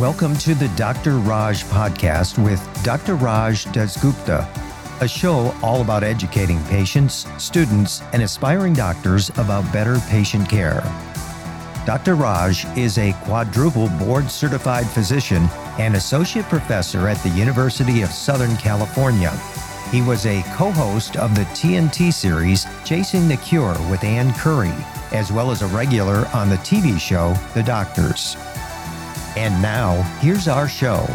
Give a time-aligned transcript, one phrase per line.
[0.00, 1.18] Welcome to the Dr.
[1.18, 3.16] Raj podcast with Dr.
[3.16, 4.48] Raj Dasgupta,
[5.02, 10.80] a show all about educating patients, students, and aspiring doctors about better patient care.
[11.84, 12.14] Dr.
[12.14, 15.46] Raj is a quadruple board certified physician
[15.78, 19.32] and associate professor at the University of Southern California.
[19.90, 24.72] He was a co host of the TNT series Chasing the Cure with Ann Curry,
[25.12, 28.38] as well as a regular on the TV show The Doctors.
[29.36, 31.06] And now, here's our show.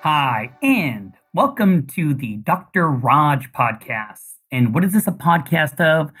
[0.00, 2.88] Hi, and welcome to the Dr.
[2.88, 4.36] Raj podcast.
[4.50, 6.12] And what is this a podcast of?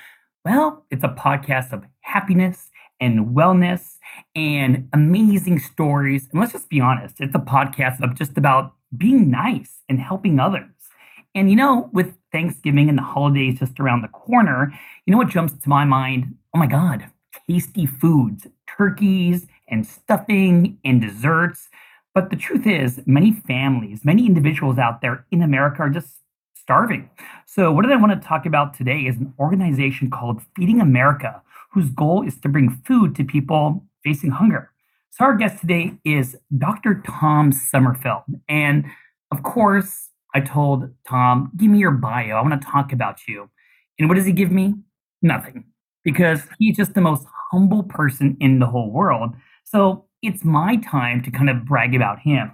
[0.44, 3.96] Well, it's a podcast of happiness and wellness
[4.34, 6.28] and amazing stories.
[6.32, 10.38] And let's just be honest, it's a podcast of just about being nice and helping
[10.38, 10.68] others.
[11.34, 14.72] And you know, with Thanksgiving and the holidays just around the corner,
[15.06, 16.34] you know what jumps to my mind?
[16.54, 17.10] Oh my God,
[17.48, 21.68] tasty foods, turkeys and stuffing and desserts.
[22.14, 26.08] But the truth is, many families, many individuals out there in America are just
[26.54, 27.10] starving.
[27.46, 31.90] So, what I want to talk about today is an organization called Feeding America, whose
[31.90, 34.70] goal is to bring food to people facing hunger.
[35.10, 37.02] So, our guest today is Dr.
[37.04, 38.24] Tom Summerfelt.
[38.48, 38.84] And
[39.32, 42.36] of course, I told Tom, give me your bio.
[42.36, 43.50] I want to talk about you.
[43.98, 44.74] And what does he give me?
[45.20, 45.64] Nothing,
[46.04, 49.34] because he's just the most humble person in the whole world.
[49.64, 52.52] So it's my time to kind of brag about him.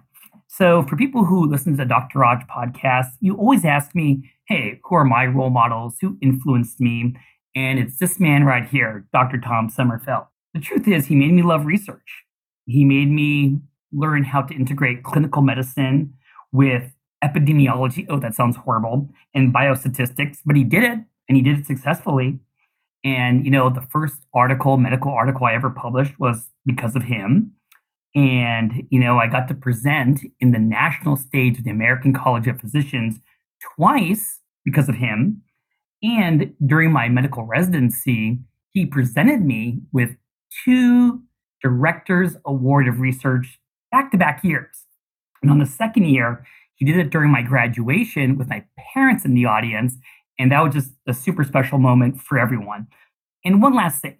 [0.48, 2.18] So for people who listen to Dr.
[2.18, 5.96] Raj podcast, you always ask me, hey, who are my role models?
[6.00, 7.14] Who influenced me?
[7.54, 9.38] And it's this man right here, Dr.
[9.38, 10.26] Tom Summerfelt.
[10.54, 12.24] The truth is, he made me love research.
[12.66, 13.60] He made me
[13.92, 16.14] learn how to integrate clinical medicine
[16.52, 18.06] with epidemiology.
[18.08, 19.08] Oh, that sounds horrible.
[19.34, 22.40] And biostatistics, but he did it and he did it successfully.
[23.04, 27.52] And, you know, the first article, medical article I ever published was because of him.
[28.14, 32.46] And, you know, I got to present in the national stage of the American College
[32.48, 33.20] of Physicians
[33.76, 35.42] twice because of him.
[36.02, 38.38] And during my medical residency,
[38.70, 40.16] he presented me with
[40.64, 41.22] two
[41.62, 43.60] Directors Award of Research
[43.90, 44.86] back to back years.
[45.42, 46.44] And on the second year,
[46.74, 49.96] he did it during my graduation with my parents in the audience.
[50.40, 52.86] And that was just a super special moment for everyone.
[53.44, 54.16] And one last thing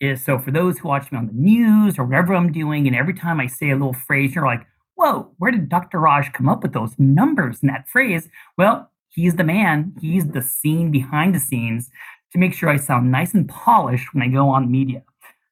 [0.00, 2.96] is so for those who watch me on the news or whatever I'm doing, and
[2.96, 6.00] every time I say a little phrase, you're like, whoa, where did Dr.
[6.00, 8.30] Raj come up with those numbers and that phrase?
[8.56, 11.90] Well, he's the man, he's the scene behind the scenes
[12.32, 15.02] to make sure I sound nice and polished when I go on media.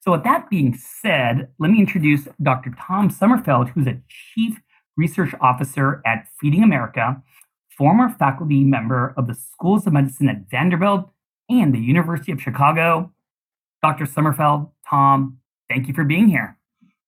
[0.01, 2.73] So, with that being said, let me introduce Dr.
[2.79, 4.57] Tom Summerfelt, who's a chief
[4.95, 7.21] research officer at Feeding America,
[7.77, 11.09] former faculty member of the Schools of Medicine at Vanderbilt
[11.49, 13.11] and the University of Chicago.
[13.83, 14.05] Dr.
[14.05, 15.37] Summerfelt, Tom,
[15.69, 16.57] thank you for being here.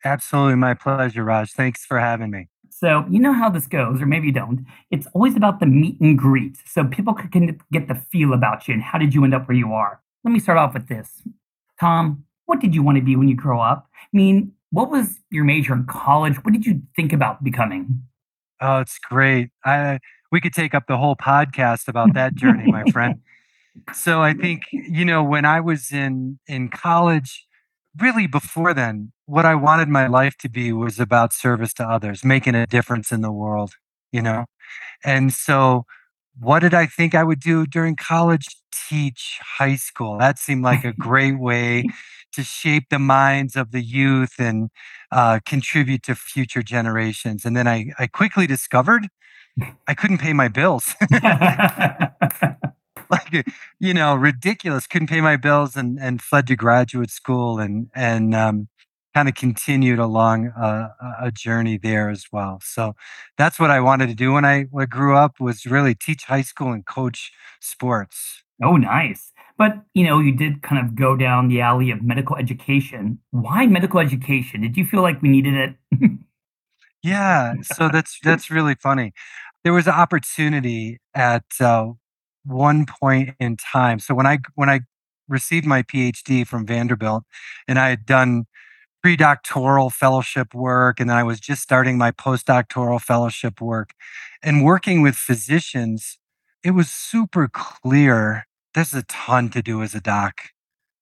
[0.06, 1.52] Absolutely my pleasure, Raj.
[1.52, 2.48] Thanks for having me.
[2.70, 4.66] So, you know how this goes, or maybe you don't.
[4.92, 6.56] It's always about the meet and greet.
[6.66, 9.58] So, people can get the feel about you and how did you end up where
[9.58, 10.00] you are.
[10.24, 11.22] Let me start off with this.
[11.80, 13.90] Tom, what did you want to be when you grow up?
[13.96, 16.36] I mean, what was your major in college?
[16.46, 18.04] What did you think about becoming?
[18.62, 19.50] Oh, it's great.
[19.66, 20.00] I
[20.32, 23.22] we could take up the whole podcast about that journey, my friend.
[23.94, 27.46] So I think, you know, when I was in in college,
[28.00, 32.26] really before then, what I wanted my life to be was about service to others,
[32.26, 33.74] making a difference in the world,
[34.12, 34.46] you know.
[35.04, 35.86] And so
[36.40, 38.48] what did I think I would do during college?
[38.90, 40.18] Teach high school.
[40.18, 41.86] That seemed like a great way
[42.34, 44.70] to shape the minds of the youth and
[45.12, 47.44] uh, contribute to future generations.
[47.46, 49.08] And then I, I quickly discovered
[49.88, 50.96] I couldn't pay my bills.
[53.10, 53.48] Like
[53.80, 54.86] you know, ridiculous.
[54.86, 58.68] Couldn't pay my bills and and fled to graduate school and and um,
[59.16, 62.60] kind of continued along a, a, journey there as well.
[62.64, 62.96] So
[63.38, 66.26] that's what I wanted to do when I, when I grew up was really teach
[66.26, 68.44] high school and coach sports.
[68.64, 69.32] Oh, nice.
[69.58, 73.20] But you know, you did kind of go down the alley of medical education.
[73.32, 74.62] Why medical education?
[74.62, 75.76] Did you feel like we needed it?
[77.04, 77.54] yeah.
[77.64, 79.14] So that's that's really funny.
[79.64, 81.88] There was an opportunity at uh,
[82.46, 84.00] one point in time.
[84.00, 84.82] So when I when I
[85.28, 87.24] received my PhD from Vanderbilt,
[87.68, 88.46] and I had done
[89.04, 93.92] pre-doctoral fellowship work and then I was just starting my postdoctoral fellowship work
[94.44, 96.18] and working with physicians
[96.64, 98.46] it was super clear
[98.76, 100.42] there's a ton to do as a doc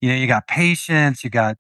[0.01, 1.57] you know you got patients you got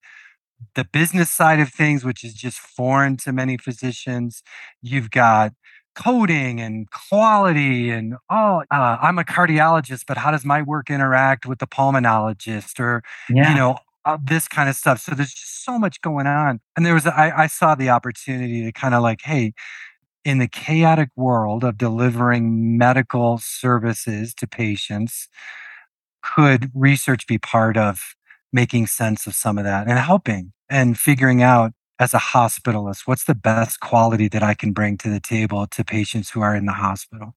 [0.75, 4.43] the business side of things which is just foreign to many physicians
[4.81, 5.53] you've got
[5.95, 11.45] coding and quality and oh uh, i'm a cardiologist but how does my work interact
[11.45, 13.49] with the pulmonologist or yeah.
[13.49, 13.77] you know
[14.07, 15.01] uh, this kind of stuff.
[15.01, 16.61] So there's just so much going on.
[16.77, 19.51] And there was, I, I saw the opportunity to kind of like, hey,
[20.23, 25.27] in the chaotic world of delivering medical services to patients,
[26.23, 28.15] could research be part of
[28.61, 33.25] making sense of some of that and helping and figuring out as a hospitalist what's
[33.25, 36.65] the best quality that i can bring to the table to patients who are in
[36.65, 37.29] the hospital?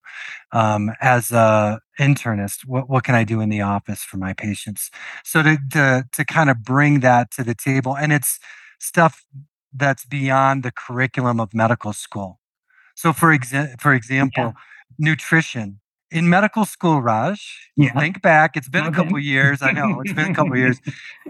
[0.61, 0.83] Um,
[1.15, 4.91] as a internist what, what can i do in the office for my patients?
[5.25, 8.33] So to, to to kind of bring that to the table and it's
[8.79, 9.15] stuff
[9.83, 12.41] that's beyond the curriculum of medical school.
[12.95, 14.53] So for exa- for example yeah.
[15.09, 15.81] nutrition
[16.11, 17.93] in medical school raj yeah.
[17.99, 18.91] think back it's been okay.
[18.91, 20.81] a couple years i know it's been a couple years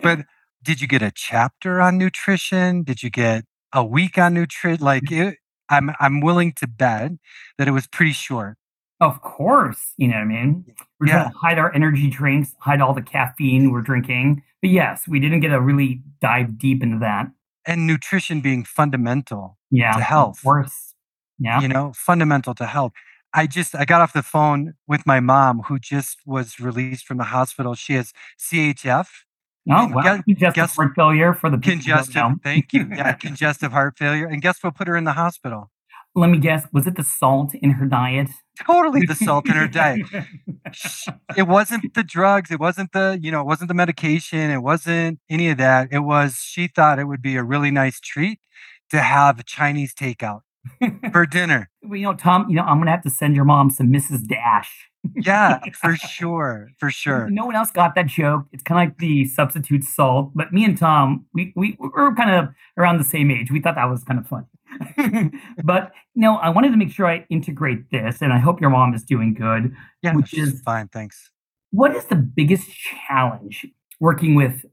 [0.03, 0.21] but
[0.63, 2.83] did you get a chapter on nutrition?
[2.83, 4.85] Did you get a week on nutrition?
[4.85, 5.39] Like it,
[5.69, 7.13] I'm I'm willing to bet
[7.59, 8.57] that it was pretty short.
[9.01, 10.67] Of course, you know what I mean.
[10.99, 11.13] We're yeah.
[11.15, 14.43] trying to hide our energy drinks, hide all the caffeine we're drinking.
[14.61, 17.29] But yes, we didn't get to really dive deep into that.
[17.65, 20.39] And nutrition being fundamental yeah, to health.
[20.39, 20.95] Of course.
[21.39, 21.63] Yeah.
[21.63, 22.93] You know, fundamental to health.
[23.33, 27.19] I just I got off the phone with my mom who just was released from
[27.19, 27.75] the hospital.
[27.75, 29.07] She has CHF,
[29.69, 30.03] Oh, wow.
[30.03, 32.23] Guess, congestive guess, heart failure for the congestive.
[32.43, 32.89] Thank you.
[32.91, 34.27] Yeah, congestive heart failure.
[34.27, 35.71] And guess what put her in the hospital?
[36.15, 36.67] Let me guess.
[36.73, 38.31] Was it the salt in her diet?
[38.67, 40.01] Totally the salt in her diet.
[41.37, 42.51] it wasn't the drugs.
[42.51, 44.51] It wasn't the, you know, it wasn't the medication.
[44.51, 45.89] It wasn't any of that.
[45.93, 48.41] It was, she thought it would be a really nice treat
[48.91, 50.41] to have Chinese takeout
[51.13, 51.70] for dinner.
[51.83, 53.89] Well, you know, Tom, you know, I'm going to have to send your mom some
[53.89, 54.27] Mrs.
[54.27, 57.29] Dash yeah, for sure, for sure.
[57.31, 58.47] No one else got that joke.
[58.53, 62.31] It's kind of like the substitute salt, but me and Tom, we we were kind
[62.31, 63.51] of around the same age.
[63.51, 64.47] We thought that was kind of fun.
[65.65, 68.71] but you know, I wanted to make sure I integrate this, and I hope your
[68.71, 69.75] mom is doing good.
[70.03, 70.89] Yeah, which is fine.
[70.89, 71.31] Thanks.
[71.71, 72.69] What is the biggest
[73.09, 73.67] challenge
[74.01, 74.65] working with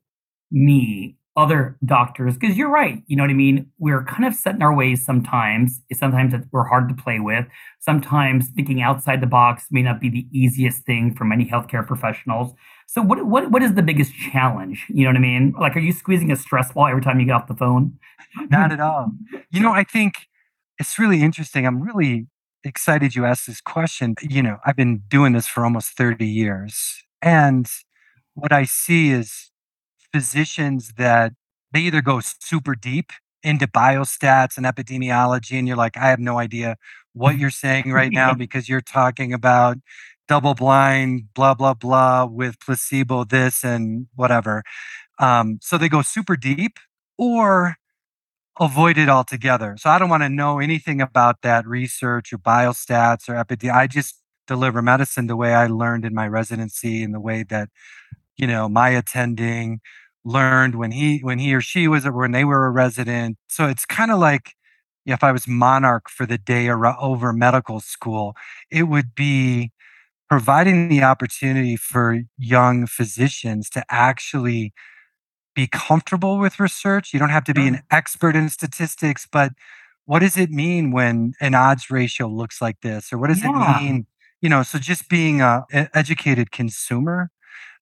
[0.51, 3.67] me other doctors because you're right you know what i mean?
[3.77, 7.45] We're kind of set in our ways sometimes sometimes we're hard to play with.
[7.79, 12.53] Sometimes thinking outside the box may not be the easiest thing for many healthcare professionals.
[12.87, 15.53] So what what what is the biggest challenge you know what i mean?
[15.59, 17.97] Like are you squeezing a stress ball every time you get off the phone?
[18.49, 19.11] Not at all.
[19.51, 20.15] You know i think
[20.79, 22.27] it's really interesting i'm really
[22.63, 27.03] excited you asked this question you know i've been doing this for almost 30 years
[27.21, 27.69] and
[28.33, 29.51] what i see is
[30.17, 31.33] physicians that
[31.71, 33.11] they either go super deep
[33.43, 36.75] into biostats and epidemiology, and you're like, I have no idea
[37.13, 39.77] what you're saying right now because you're talking about
[40.27, 44.63] double blind, blah, blah, blah, with placebo, this and whatever.
[45.19, 46.79] Um, so they go super deep
[47.15, 47.75] or
[48.59, 49.75] avoid it altogether.
[49.77, 53.71] So I don't want to know anything about that research or biostats or epidemiology.
[53.71, 54.15] I just
[54.47, 57.69] deliver medicine the way I learned in my residency and the way that
[58.35, 59.79] you know my attending
[60.27, 63.37] learned when he when he or she was when they were a resident.
[63.47, 64.53] So it's kind of like
[65.05, 68.35] if i was monarch for the day or over medical school
[68.69, 69.71] it would be
[70.29, 74.73] providing the opportunity for young physicians to actually
[75.55, 77.13] be comfortable with research.
[77.13, 79.53] You don't have to be an expert in statistics but
[80.05, 83.11] what does it mean when an odds ratio looks like this?
[83.11, 83.79] Or what does yeah.
[83.79, 84.07] it mean
[84.41, 87.31] you know so just being a, a educated consumer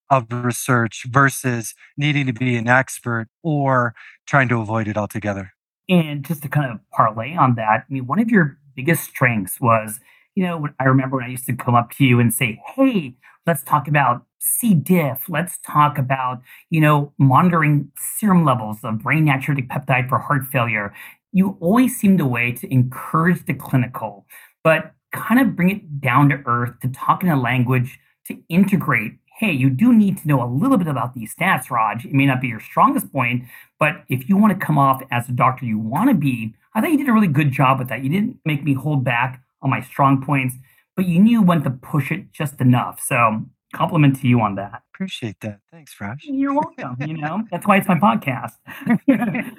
[0.10, 3.96] of research versus needing to be an expert or
[4.28, 5.52] trying to avoid it altogether.
[5.88, 9.62] And just to kind of parlay on that, I mean, one of your biggest strengths
[9.62, 10.00] was,
[10.36, 13.16] you know, I remember when I used to come up to you and say, hey,
[13.46, 14.74] let's talk about C.
[14.74, 15.30] diff.
[15.30, 20.94] Let's talk about, you know, monitoring serum levels of brain natriuretic peptide for heart failure.
[21.32, 24.26] You always seemed a way to encourage the clinical,
[24.64, 29.14] but kind of bring it down to earth to talk in a language to integrate
[29.38, 32.06] hey, you do need to know a little bit about these stats, Raj.
[32.06, 33.44] It may not be your strongest point,
[33.80, 36.82] but if you want to come off as a doctor you want to be, I
[36.82, 38.04] thought you did a really good job with that.
[38.04, 40.56] You didn't make me hold back on my strong points,
[40.96, 43.01] but you knew when to push it just enough.
[43.06, 44.84] So compliment to you on that.
[44.94, 45.60] Appreciate that.
[45.70, 46.24] Thanks, Raj.
[46.24, 46.96] You're welcome.
[47.06, 48.54] You know, that's why it's my podcast.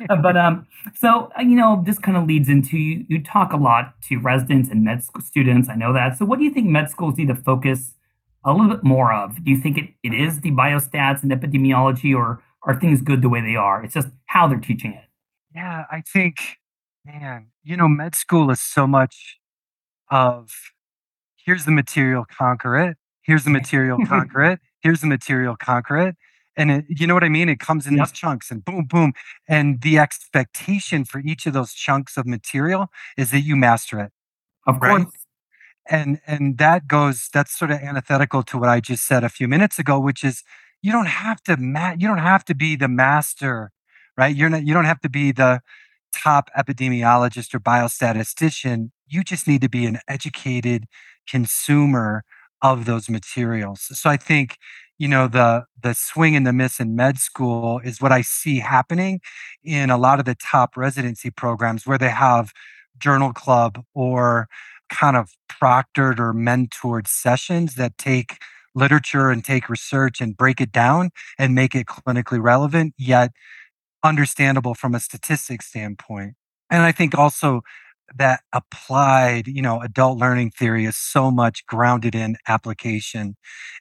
[0.22, 3.58] but um, so uh, you know, this kind of leads into you, you talk a
[3.58, 5.68] lot to residents and med school students.
[5.68, 6.16] I know that.
[6.16, 7.92] So what do you think med schools need to focus
[8.46, 9.44] a little bit more of?
[9.44, 13.28] Do you think it, it is the biostats and epidemiology, or are things good the
[13.28, 13.84] way they are?
[13.84, 15.04] It's just how they're teaching it.
[15.54, 16.58] Yeah, I think,
[17.04, 19.38] man, you know, med school is so much
[20.10, 20.50] of
[21.36, 22.96] here's the material, conquer it.
[23.22, 24.60] Here's the material, conquer it.
[24.80, 26.16] Here's the material, conquer it.
[26.56, 27.48] And it, you know what I mean?
[27.48, 28.06] It comes in yep.
[28.06, 29.12] these chunks and boom, boom.
[29.48, 32.86] And the expectation for each of those chunks of material
[33.18, 34.12] is that you master it.
[34.66, 35.02] Of right?
[35.02, 35.25] course
[35.90, 39.48] and and that goes that's sort of antithetical to what i just said a few
[39.48, 40.42] minutes ago which is
[40.82, 43.72] you don't have to ma- you don't have to be the master
[44.18, 44.34] right?
[44.34, 45.60] You're not you don't have to be the
[46.14, 48.90] top epidemiologist or biostatistician.
[49.08, 50.86] You just need to be an educated
[51.28, 52.24] consumer
[52.62, 53.82] of those materials.
[53.98, 54.56] So i think
[54.98, 58.60] you know the the swing and the miss in med school is what i see
[58.60, 59.20] happening
[59.62, 62.52] in a lot of the top residency programs where they have
[62.98, 64.48] journal club or
[64.88, 68.38] kind of proctored or mentored sessions that take
[68.74, 73.32] literature and take research and break it down and make it clinically relevant, yet
[74.04, 76.34] understandable from a statistics standpoint.
[76.70, 77.62] And I think also
[78.16, 83.36] that applied, you know, adult learning theory is so much grounded in application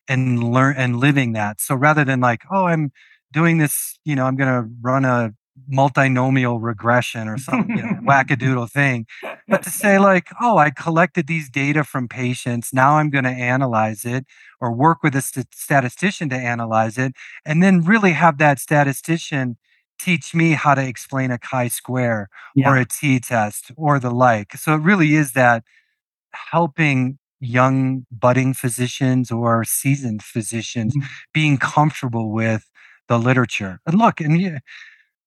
[0.07, 1.62] and learn and living that.
[1.62, 2.91] So rather than like, oh, I'm
[3.31, 5.33] doing this, you know, I'm going to run a
[5.71, 9.05] multinomial regression or some you know, wackadoodle thing,
[9.47, 12.74] but to say like, oh, I collected these data from patients.
[12.74, 14.25] Now I'm going to analyze it
[14.59, 17.13] or work with a st- statistician to analyze it,
[17.45, 19.57] and then really have that statistician
[19.97, 22.69] teach me how to explain a chi-square yeah.
[22.69, 24.53] or a t-test or the like.
[24.57, 25.63] So it really is that
[26.51, 31.07] helping young budding physicians or seasoned physicians mm-hmm.
[31.33, 32.69] being comfortable with
[33.07, 33.79] the literature.
[33.85, 34.59] And look, and yeah,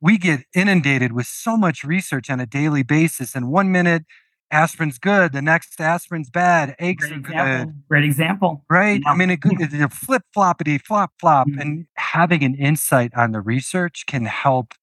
[0.01, 3.35] we get inundated with so much research on a daily basis.
[3.35, 4.05] And one minute
[4.51, 7.65] aspirin's good, the next aspirin's bad, eggs Great are example.
[7.65, 7.83] good.
[7.89, 8.65] Great example.
[8.71, 9.03] Right?
[9.05, 9.13] Yeah.
[9.13, 11.49] I mean, it, it's flip floppity flop flop.
[11.49, 11.61] Mm-hmm.
[11.61, 14.75] And having an insight on the research can help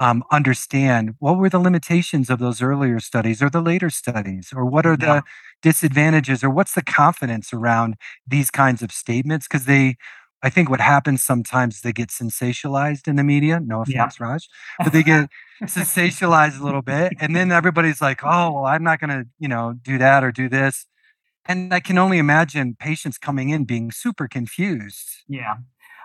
[0.00, 4.64] um, understand what were the limitations of those earlier studies or the later studies, or
[4.64, 5.14] what are yeah.
[5.14, 5.22] the
[5.60, 7.96] disadvantages, or what's the confidence around
[8.26, 9.48] these kinds of statements?
[9.48, 9.96] Because they
[10.42, 13.60] I think what happens sometimes they get sensationalized in the media.
[13.60, 14.26] No offense, yeah.
[14.26, 15.28] Raj, but they get
[15.62, 19.48] sensationalized a little bit, and then everybody's like, "Oh, well, I'm not going to, you
[19.48, 20.86] know, do that or do this."
[21.46, 25.08] And I can only imagine patients coming in being super confused.
[25.28, 25.54] Yeah.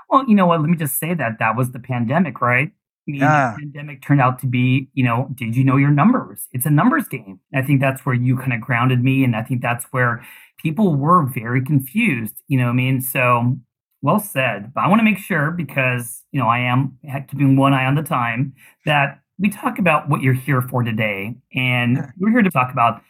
[0.10, 0.62] Well, you know what?
[0.62, 2.70] Let me just say that that was the pandemic, right?
[3.08, 3.54] I mean, yeah.
[3.56, 6.48] the pandemic turned out to be, you know, did you know your numbers?
[6.54, 7.42] It's a numbers game.
[7.54, 10.26] I think that's where you kind of grounded me, and I think that's where
[10.58, 12.36] people were very confused.
[12.48, 13.58] You know, what I mean, so
[14.04, 14.74] well said.
[14.76, 17.96] But I want to make sure because you know I am keeping one eye on
[17.96, 18.54] the time
[18.86, 23.02] that we talk about what you're here for today, and we're here to talk about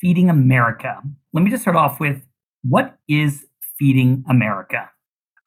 [0.00, 1.00] feeding America.
[1.32, 2.22] Let me just start off with
[2.62, 3.46] what is
[3.78, 4.90] feeding America.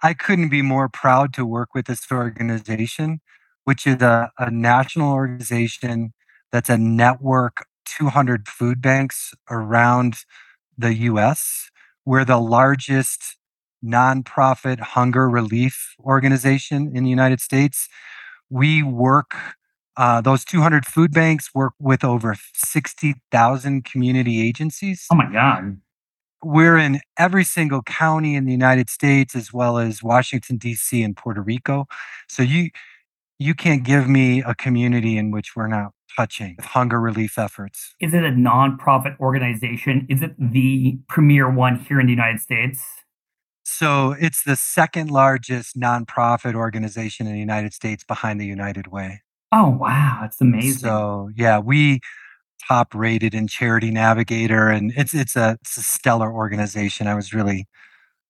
[0.01, 3.21] I couldn't be more proud to work with this organization,
[3.63, 6.13] which is a, a national organization
[6.51, 10.17] that's a network 200 food banks around
[10.77, 11.69] the US.
[12.05, 13.37] We're the largest
[13.83, 17.87] nonprofit hunger relief organization in the United States.
[18.49, 19.35] We work,
[19.97, 25.05] uh, those 200 food banks work with over 60,000 community agencies.
[25.11, 25.77] Oh my God.
[26.43, 31.01] We're in every single county in the United States, as well as Washington, D.C.
[31.01, 31.87] and Puerto Rico.
[32.27, 32.69] So you,
[33.39, 37.95] you can't give me a community in which we're not touching hunger relief efforts.
[37.99, 40.05] Is it a nonprofit organization?
[40.09, 42.83] Is it the premier one here in the United States?
[43.63, 49.21] So it's the second largest nonprofit organization in the United States behind the United Way.
[49.51, 50.19] Oh, wow.
[50.21, 50.79] That's amazing.
[50.79, 52.01] So, yeah, we
[52.67, 57.07] top rated in Charity Navigator and it's it's a, it's a stellar organization.
[57.07, 57.67] I was really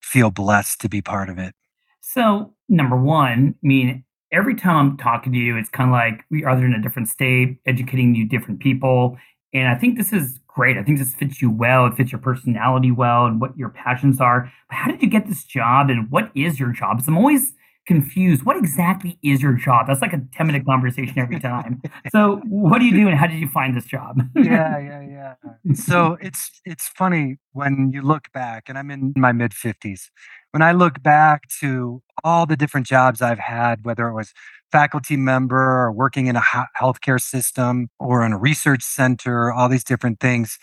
[0.02, 1.56] feel blessed to be part of it.
[2.02, 6.26] So, number one, I mean, every time I'm talking to you, it's kind of like
[6.30, 9.18] we are in a different state, educating you different people.
[9.54, 10.78] And I think this is great.
[10.78, 11.86] I think this fits you well.
[11.88, 14.52] It fits your personality well and what your passions are.
[14.70, 16.98] But how did you get this job and what is your job?
[16.98, 17.54] Because I'm always
[17.86, 18.44] confused.
[18.44, 19.88] What exactly is your job?
[19.88, 21.82] That's like a 10 minute conversation every time.
[22.12, 24.22] so what do you do and how did you find this job?
[24.36, 25.74] yeah, yeah, yeah.
[25.74, 30.10] So it's it's funny when you look back, and I'm in my mid 50s.
[30.52, 34.34] when I look back to all the different jobs I've had, whether it was
[34.74, 36.42] faculty member or working in a
[36.82, 40.58] healthcare system or in a research center, all these different things,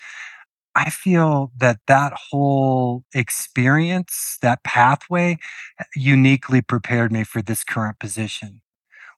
[0.75, 5.37] I feel that that whole experience, that pathway,
[5.79, 8.61] eh, uniquely prepared me for this current position,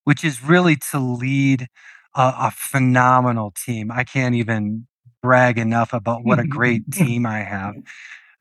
[0.03, 1.69] which is really to lead
[2.15, 3.91] a, a phenomenal team.
[3.91, 4.85] I can't even
[5.23, 7.73] brag enough about what a great team I have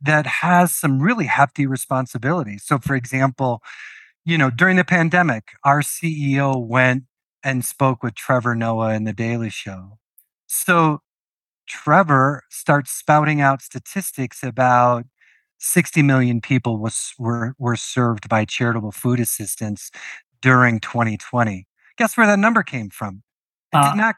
[0.03, 2.63] that has some really hefty responsibilities.
[2.67, 3.63] So, for example,
[4.25, 7.05] you know, during the pandemic, our CEO went
[7.43, 9.99] and spoke with Trevor Noah in The Daily Show.
[10.47, 11.01] So,
[11.69, 15.05] Trevor starts spouting out statistics about
[15.59, 19.91] 60 million people was were were served by charitable food assistance
[20.41, 21.67] during 2020.
[21.97, 23.23] Guess where that number came from?
[23.73, 24.17] It uh, did not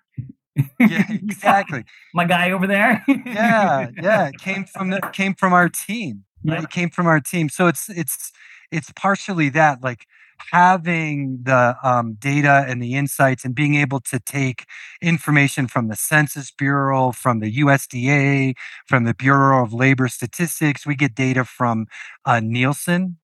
[0.80, 1.84] yeah, exactly.
[2.14, 3.04] My guy over there.
[3.08, 4.28] yeah, yeah.
[4.28, 6.25] It came from the came from our team.
[6.44, 6.58] Right?
[6.58, 6.62] Yeah.
[6.62, 7.49] It came from our team.
[7.49, 8.32] So it's it's
[8.75, 10.07] it's partially that, like
[10.50, 14.66] having the um, data and the insights and being able to take
[15.00, 18.54] information from the Census Bureau, from the USDA,
[18.87, 20.85] from the Bureau of Labor Statistics.
[20.85, 21.87] We get data from
[22.25, 23.19] uh, Nielsen.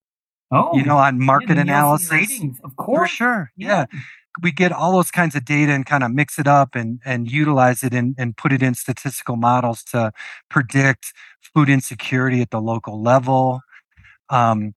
[0.52, 2.11] Oh, you know, on market yeah, analysis.
[2.11, 3.11] Ratings, of course.
[3.11, 3.52] For sure.
[3.57, 3.87] yeah.
[3.92, 4.00] yeah
[4.42, 7.28] we get all those kinds of data and kind of mix it up and and
[7.28, 10.12] utilize it and, and put it in statistical models to
[10.49, 11.12] predict
[11.52, 13.61] food insecurity at the local level
[14.30, 14.73] um,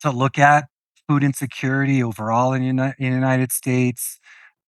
[0.00, 0.66] to look at
[1.08, 4.18] food insecurity overall in, the united states.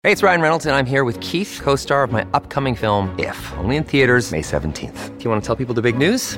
[0.03, 3.53] Hey it's ryan reynolds and i'm here with keith co-star of my upcoming film if
[3.57, 6.37] only in theaters may 17th do you want to tell people the big news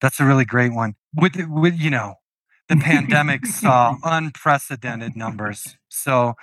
[0.00, 0.94] That's a really great one.
[1.14, 2.14] With with you know,
[2.68, 5.76] the pandemic saw unprecedented numbers.
[5.88, 6.34] So,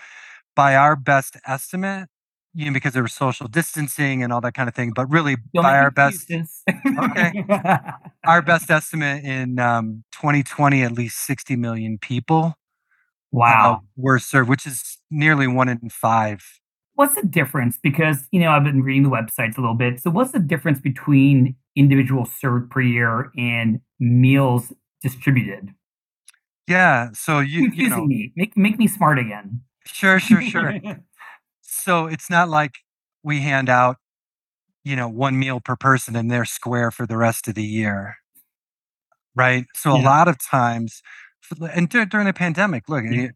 [0.55, 2.09] by our best estimate,
[2.53, 5.37] you know, because there was social distancing and all that kind of thing, but really
[5.53, 7.45] by our best, okay,
[8.25, 12.55] our best estimate in um, 2020, at least 60 million people,
[13.31, 16.43] wow, uh, were served, which is nearly one in five.
[16.95, 17.79] What's the difference?
[17.81, 20.01] Because you know, I've been reading the websites a little bit.
[20.01, 25.69] So, what's the difference between individuals served per year and meals distributed.
[26.67, 27.09] Yeah.
[27.13, 28.33] So you, confusing you know, me.
[28.35, 29.61] Make make me smart again.
[29.85, 30.79] Sure, sure, sure.
[31.61, 32.75] so it's not like
[33.23, 33.97] we hand out,
[34.83, 38.17] you know, one meal per person and they're square for the rest of the year.
[39.35, 39.65] Right.
[39.75, 40.01] So yeah.
[40.01, 41.01] a lot of times,
[41.73, 43.23] and during the pandemic, look, yeah.
[43.23, 43.27] Eh,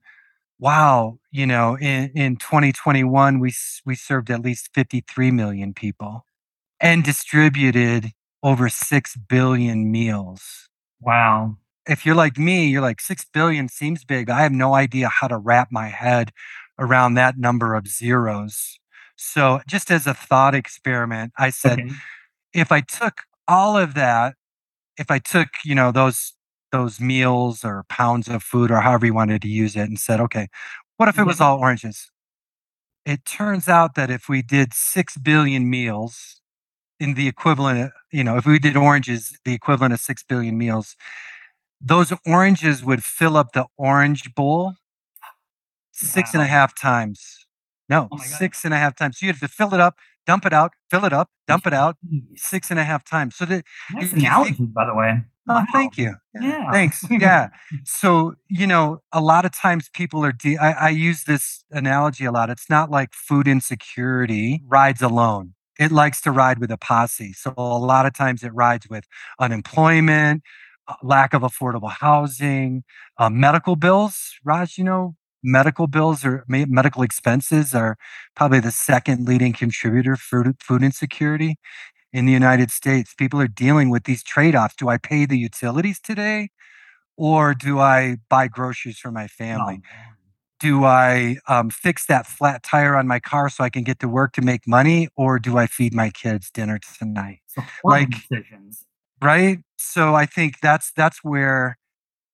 [0.60, 3.54] wow, you know, in, in 2021, we,
[3.86, 6.26] we served at least 53 million people
[6.80, 8.12] and distributed
[8.46, 10.70] over 6 billion meals.
[11.02, 11.58] Wow.
[11.88, 14.30] If you're like me, you're like 6 billion seems big.
[14.30, 16.32] I have no idea how to wrap my head
[16.78, 18.80] around that number of zeros.
[19.16, 21.90] So, just as a thought experiment, I said, okay.
[22.54, 24.36] if I took all of that,
[24.98, 26.34] if I took, you know, those
[26.72, 30.20] those meals or pounds of food or however you wanted to use it and said,
[30.20, 30.48] okay,
[30.98, 31.44] what if it was mm-hmm.
[31.46, 32.12] all oranges?
[33.06, 36.42] It turns out that if we did 6 billion meals
[37.00, 40.96] in the equivalent, you know, if we did oranges, the equivalent of 6 billion meals,
[41.82, 44.74] those oranges would fill up the orange bowl
[45.92, 46.42] six wow.
[46.42, 47.46] and a half times.
[47.88, 49.20] No, oh six and a half times.
[49.20, 51.74] So you have to fill it up, dump it out, fill it up, dump it
[51.74, 51.98] out
[52.36, 53.36] six and a half times.
[53.36, 55.22] So that nice analogy, think, by the way.
[55.48, 55.66] Oh, wow.
[55.72, 56.16] thank you.
[56.34, 56.42] Yeah.
[56.42, 56.72] yeah.
[56.72, 57.06] Thanks.
[57.12, 57.50] Yeah.
[57.84, 62.26] so, you know, a lot of times people are, de- I, I use this analogy
[62.26, 62.50] a lot.
[62.50, 67.34] It's not like food insecurity rides alone it likes to ride with a posse.
[67.34, 69.06] So a lot of times it rides with
[69.40, 70.44] unemployment,
[70.88, 72.84] uh, lack of affordable housing,
[73.18, 74.34] uh, medical bills.
[74.44, 77.98] Raj, you know, medical bills or medical expenses are
[78.36, 81.58] probably the second leading contributor for food insecurity
[82.14, 83.14] in the United States.
[83.16, 84.76] People are dealing with these trade offs.
[84.76, 86.50] Do I pay the utilities today?
[87.18, 89.82] Or do I buy groceries for my family?
[89.84, 90.15] Oh,
[90.60, 94.08] do I um, fix that flat tire on my car so I can get to
[94.08, 97.40] work to make money, or do I feed my kids dinner tonight?
[97.48, 98.86] So like decisions,
[99.22, 99.60] right?
[99.78, 101.78] So I think that's that's where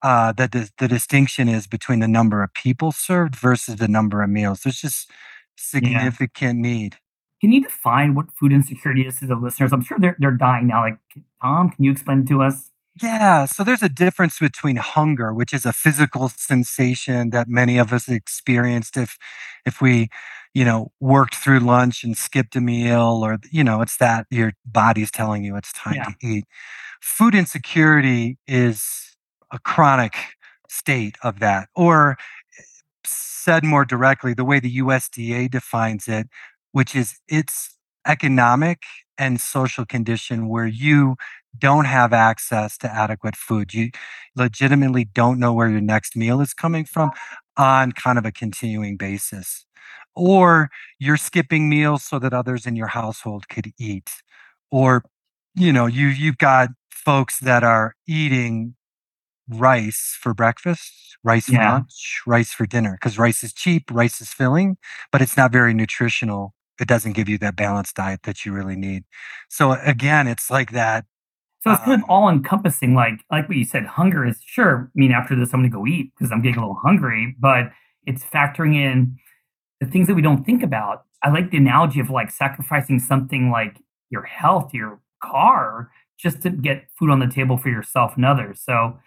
[0.02, 4.22] uh, the, the the distinction is between the number of people served versus the number
[4.22, 4.62] of meals.
[4.62, 5.10] There's just
[5.56, 6.72] significant yeah.
[6.72, 6.96] need.
[7.40, 9.72] Can you define what food insecurity is to the listeners?
[9.72, 10.82] I'm sure they're they're dying now.
[10.82, 10.98] Like
[11.40, 12.71] Tom, can you explain to us?
[13.00, 17.92] Yeah, so there's a difference between hunger, which is a physical sensation that many of
[17.92, 19.16] us experienced if
[19.64, 20.08] if we,
[20.52, 24.52] you know, worked through lunch and skipped a meal or you know, it's that your
[24.66, 26.04] body's telling you it's time Yeah.
[26.04, 26.44] to eat.
[27.02, 29.16] Food insecurity is
[29.52, 30.14] a chronic
[30.68, 32.16] state of that or
[33.04, 36.28] said more directly the way the USDA defines it,
[36.72, 37.76] which is it's
[38.06, 38.82] economic
[39.18, 41.16] and social condition where you
[41.58, 43.74] don't have access to adequate food.
[43.74, 43.90] You
[44.36, 47.10] legitimately don't know where your next meal is coming from
[47.56, 49.66] on kind of a continuing basis.
[50.14, 54.10] Or you're skipping meals so that others in your household could eat.
[54.70, 55.04] Or,
[55.54, 58.74] you know, you you've got folks that are eating
[59.48, 60.92] rice for breakfast,
[61.24, 61.72] rice for Yeah.
[61.74, 64.76] lunch, rice for dinner because rice is cheap, rice is filling,
[65.10, 66.54] but it's not very nutritional.
[66.80, 69.04] It doesn't give you that balanced diet that you really need.
[69.48, 71.04] So again, it's like that.
[71.62, 74.90] So it's kind Um, of all encompassing, like like what you said, hunger is sure.
[74.94, 77.72] I mean, after this, I'm gonna go eat because I'm getting a little hungry, but
[78.06, 79.16] it's factoring in
[79.80, 81.04] the things that we don't think about.
[81.22, 83.78] I like the analogy of like sacrificing something like
[84.10, 88.60] your health, your car, just to get food on the table for yourself and others.
[88.64, 88.98] So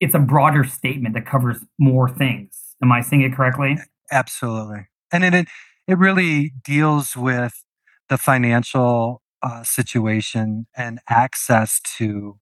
[0.00, 2.74] it's a broader statement that covers more things.
[2.82, 3.84] Am I saying it correctly?
[4.10, 4.86] Absolutely.
[5.12, 5.48] And it
[5.86, 7.62] it really deals with
[8.08, 12.38] the financial uh, situation and access to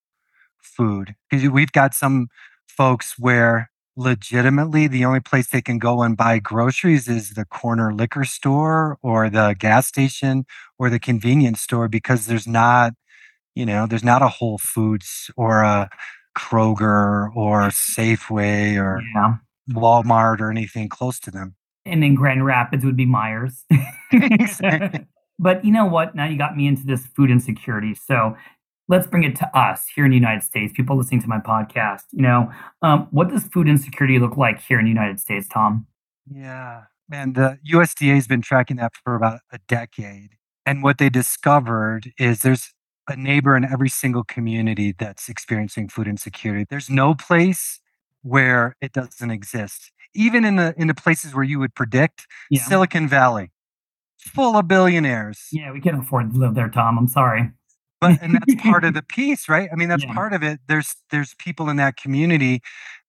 [0.62, 1.14] food.
[1.30, 2.28] Because we've got some
[2.68, 7.94] folks where legitimately the only place they can go and buy groceries is the corner
[7.94, 10.44] liquor store or the gas station
[10.78, 12.92] or the convenience store because there's not,
[13.54, 15.88] you know, there's not a Whole Foods or a
[16.36, 19.36] Kroger or Safeway or Yeah.
[19.70, 21.54] Walmart or anything close to them.
[21.84, 23.64] And in Grand Rapids would be Meijer's.
[24.12, 25.06] Exactly.
[25.38, 26.14] But you know what?
[26.14, 27.94] Now you got me into this food insecurity.
[27.94, 28.36] So
[28.88, 32.04] let's bring it to us here in the United States, people listening to my podcast.
[32.12, 35.86] You know, um, what does food insecurity look like here in the United States, Tom?
[36.30, 40.30] Yeah, man, the USDA has been tracking that for about a decade.
[40.64, 42.72] And what they discovered is there's
[43.08, 46.66] a neighbor in every single community that's experiencing food insecurity.
[46.68, 47.80] There's no place
[48.22, 49.92] where it doesn't exist.
[50.14, 52.62] Even in the in the places where you would predict, Yeah.
[52.62, 53.52] Silicon Valley,
[54.28, 55.46] full of billionaires.
[55.52, 56.98] Yeah, we can't afford to live there, Tom.
[56.98, 57.50] I'm sorry.
[58.00, 59.68] But and that's part of the piece, right?
[59.72, 60.12] I mean, that's Yeah.
[60.14, 60.60] part of it.
[60.68, 62.60] There's there's people in that community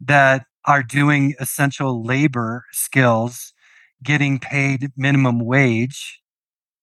[0.02, 3.54] that are doing essential labor skills,
[4.04, 6.22] getting paid minimum wage,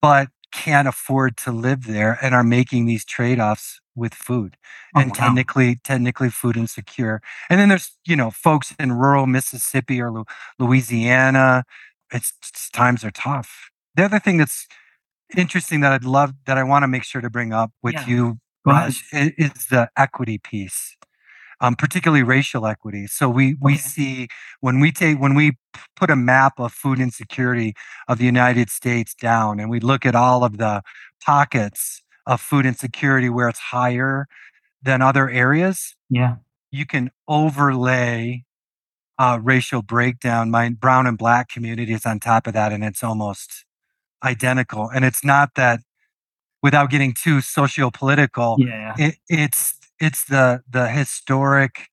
[0.02, 4.56] but can't afford to live there and are making these trade-offs with food
[4.94, 5.14] Oh, and wow.
[5.16, 7.20] technically technically food insecure.
[7.50, 10.24] And then there's, you know, folks in rural Mississippi or Lu-
[10.58, 11.64] Louisiana.
[12.12, 13.70] It's, it's times are tough.
[13.96, 14.66] The other thing that's
[15.36, 18.06] interesting that I'd love that I want to make sure to bring up with Yeah.
[18.06, 20.96] you, Raj, is the equity piece,
[21.60, 23.06] um, particularly racial equity.
[23.08, 23.82] So we we Okay.
[23.82, 24.28] see
[24.60, 25.58] when we take when we
[25.96, 27.74] put a map of food insecurity
[28.08, 30.82] of the United States down, and we look at all of the
[31.24, 34.26] pockets of food insecurity where it's higher
[34.82, 36.36] than other areas, Yeah.
[36.72, 38.44] you can overlay
[39.18, 43.64] uh, racial breakdown, my brown and black communities on top of that, and it's almost
[44.24, 44.88] identical.
[44.94, 45.80] And it's not that
[46.62, 48.94] without getting too socio-political, Yeah.
[48.98, 51.88] it, it's it's the the historic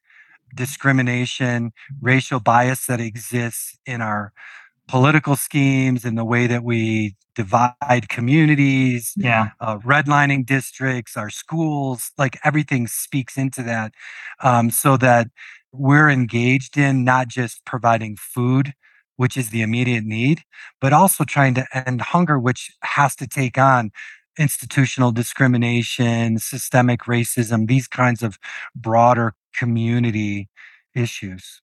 [0.55, 4.33] discrimination, racial bias that exists in our
[4.87, 9.51] political schemes and the way that we divide communities, Yeah.
[9.61, 13.93] uh, redlining districts, our schools, like everything speaks into that,
[14.41, 15.27] um, so that
[15.71, 18.73] we're engaged in not just providing food,
[19.21, 20.41] which is the immediate need,
[20.79, 23.91] but also trying to end hunger, which has to take on
[24.39, 28.39] institutional discrimination, systemic racism, these kinds of
[28.75, 30.49] broader community
[30.95, 31.61] issues.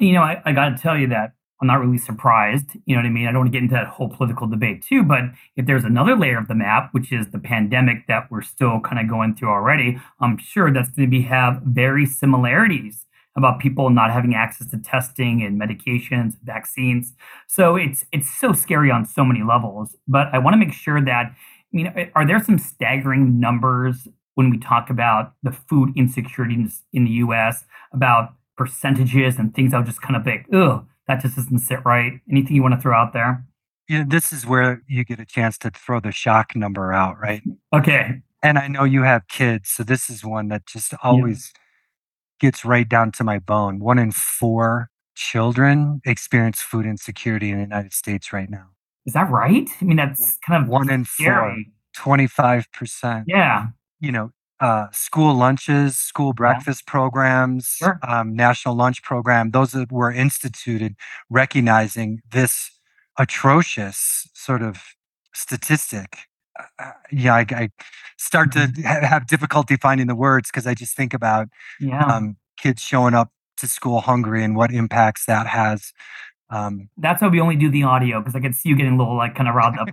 [0.00, 2.70] You know, I, I got to tell you that I'm not really surprised.
[2.86, 3.26] You know what I mean?
[3.26, 6.16] I don't want to get into that whole political debate too, but if there's another
[6.16, 9.50] layer of the map, which is the pandemic that we're still kind of going through
[9.50, 13.04] already, I'm sure that's going to be have very similarities
[13.36, 17.14] about people not having access to testing and medications, vaccines.
[17.46, 19.96] So it's it's so scary on so many levels.
[20.08, 21.34] But I want to make sure that
[21.70, 26.70] you know, are there some staggering numbers when we talk about the food insecurity in,
[26.92, 27.64] in the U.S.
[27.92, 32.20] about percentages and things I'll just kind of like, ugh, that just doesn't sit right.
[32.30, 33.44] Anything you want to throw out there?
[33.88, 37.18] You know, this is where you get a chance to throw the shock number out,
[37.20, 37.42] right?
[37.72, 38.22] Okay.
[38.42, 41.52] And I know you have kids, so this is one that just always
[42.40, 43.78] gets right down to my bone.
[43.80, 48.66] One in four children experience food insecurity in the United States right now.
[49.06, 49.68] Is that right?
[49.80, 51.56] I mean, that's kind of One in four,
[51.96, 53.24] 25%.
[53.26, 53.68] Yeah.
[54.00, 57.98] You know, uh, school lunches, school breakfast programs, Sure.
[58.06, 60.96] um, national lunch program, those that were instituted
[61.30, 62.70] recognizing this
[63.18, 64.82] atrocious sort of
[65.34, 66.18] statistic.
[66.78, 67.70] Uh, yeah, I, I
[68.18, 71.48] start to ha- have difficulty finding the words because I just think about
[71.80, 72.04] Yeah.
[72.04, 75.92] um, kids showing up to school hungry and what impacts that has.
[76.50, 78.96] Um, That's why we only do the audio because I could see you getting a
[78.98, 79.88] little like kind of riled up.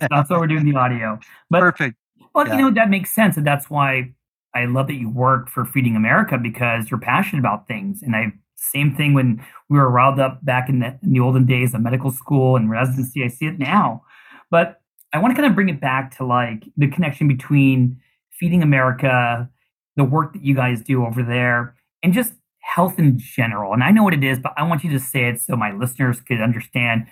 [0.00, 1.18] so that's why we're doing the audio.
[1.50, 1.96] But perfect.
[2.34, 2.56] Well, Yeah.
[2.56, 3.36] you know, that makes sense.
[3.36, 4.12] And that's why
[4.54, 8.02] I love that you work for Feeding America because you're passionate about things.
[8.02, 11.44] And I, same thing when we were riled up back in the, in the olden
[11.46, 14.02] days of medical school and residency, I see it now.
[14.50, 14.80] But
[15.12, 18.00] I want to kind of bring it back to like the connection between
[18.38, 19.48] Feeding America,
[19.96, 23.72] the work that you guys do over there, and just health in general.
[23.72, 25.72] And I know what it is, but I want you to say it so my
[25.72, 27.06] listeners could understand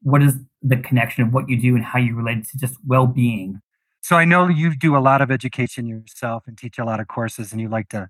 [0.00, 3.60] what is the connection of what you do and how you relate to just well-being.
[4.00, 7.06] So I know you do a lot of education yourself and teach a lot of
[7.06, 8.08] courses, and you like to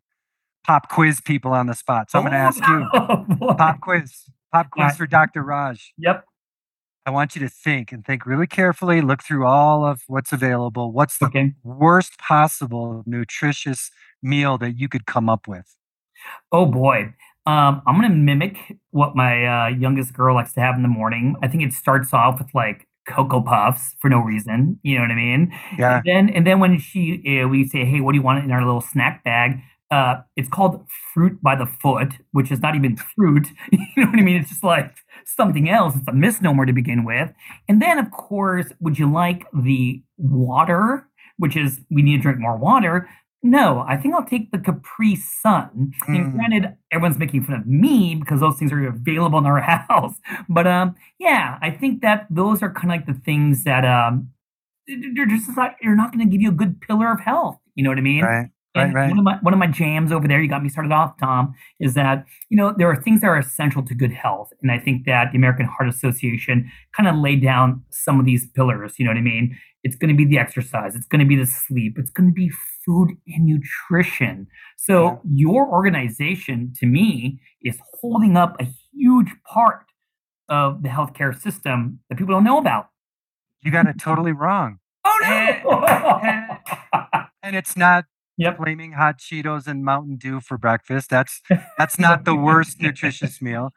[0.65, 2.11] pop quiz people on the spot.
[2.11, 2.89] So I'm going to oh, ask you
[3.49, 4.93] Oh, pop quiz, pop quiz Yeah.
[4.93, 5.43] for Dr.
[5.43, 5.93] Raj.
[5.99, 6.25] Yep.
[7.05, 9.01] I want you to think and think really carefully.
[9.01, 10.93] Look through all of what's available.
[10.93, 11.55] What's the Okay.
[11.65, 13.91] worst possible nutritious
[14.23, 15.75] meal that you could come up with?
[16.53, 17.13] Oh boy.
[17.47, 18.57] Um, I'm gonna mimic
[18.91, 21.35] what my uh, youngest girl likes to have in the morning.
[21.43, 24.79] I think it starts off with like cocoa puffs for no reason.
[24.83, 25.53] You know what I mean?
[25.77, 26.03] Yeah.
[26.05, 28.53] And then and then when she uh, we say, hey, what do you want in
[28.53, 29.59] our little snack bag?
[29.93, 30.75] Uh, it's called
[31.13, 33.47] fruit by the foot, which is not even fruit.
[33.73, 34.39] You know what I mean?
[34.41, 34.91] It's just like
[35.27, 35.95] something else.
[35.97, 37.29] It's a misnomer to begin with.
[37.69, 41.07] And then, of course, would you like the water,
[41.43, 43.09] which is we need to drink more water?
[43.43, 45.93] No, I think I'll take the Capri Sun.
[46.07, 46.33] And Mm.
[46.33, 50.15] granted, everyone's making fun of me because those things are available in our house.
[50.49, 54.31] But um, yeah, I think that those are kind of like the things that um,
[54.87, 57.59] they're just not, you're not going to give you a good pillar of health.
[57.75, 58.25] You know what I mean?
[58.25, 58.49] Right.
[58.75, 59.11] And Right, right.
[59.11, 61.55] One of my one of my jams over there, you got me started off, Tom,
[61.79, 64.79] is that you know there are things that are essential to good health, and I
[64.79, 68.95] think that the American Heart Association kind of laid down some of these pillars.
[68.99, 69.59] You know what I mean?
[69.85, 72.35] It's going to be the exercise, it's going to be the sleep, it's going to
[72.35, 72.51] be
[72.87, 74.47] food and nutrition.
[74.77, 75.17] So Yeah.
[75.35, 79.85] your organization, to me, is holding up a huge part
[80.49, 82.89] of the healthcare system that people don't know about.
[83.63, 84.79] You got it totally wrong.
[85.05, 86.21] Oh no!
[87.43, 88.05] And it's not
[88.43, 88.57] Yep.
[88.57, 91.11] flaming hot Cheetos and Mountain Dew for breakfast.
[91.11, 91.41] That's
[91.79, 93.71] that's not the worst nutritious meal.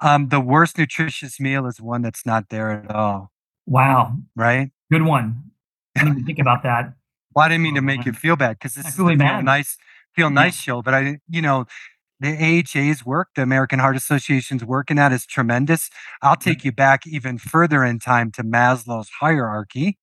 [0.00, 3.32] Um, the worst nutritious meal is one that's not there at all,
[3.66, 4.70] wow, right?
[4.90, 5.42] good one.
[5.96, 6.94] I didn't even think about that.
[7.34, 9.42] Well, I didn't mean to make you feel bad because this I is really feel
[9.42, 9.76] nice,
[10.14, 10.34] feel Yeah.
[10.34, 10.82] nice show.
[10.82, 11.66] But I, you know,
[12.20, 15.90] the AHA's work, the American Heart Association's work in that is tremendous.
[16.22, 19.98] I'll take you back even further in time to Maslow's hierarchy.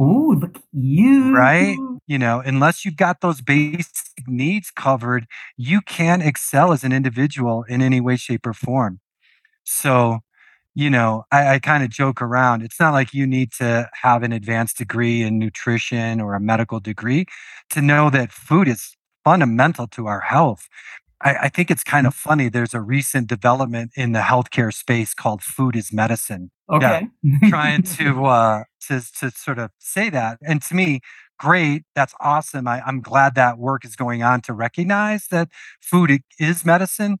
[0.00, 1.34] Ooh, look at you.
[1.34, 1.76] Right?
[2.08, 5.26] You know, unless you've got those basic needs covered,
[5.58, 9.00] you can't excel as an individual in any way, shape, or form.
[9.64, 10.20] So,
[10.74, 12.62] you know, I, I kind of joke around.
[12.62, 16.80] It's not like you need to have an advanced degree in nutrition or a medical
[16.80, 17.26] degree
[17.70, 20.68] to know that food is fundamental to our health.
[21.22, 22.48] I, I think it's kind of funny.
[22.48, 27.08] There's a recent development in the healthcare space called food is medicine Okay.
[27.44, 31.00] trying to uh to to sort of say that and to me
[31.38, 35.48] great that's awesome I, i'm glad that work is going on to recognize that
[35.80, 37.18] food is medicine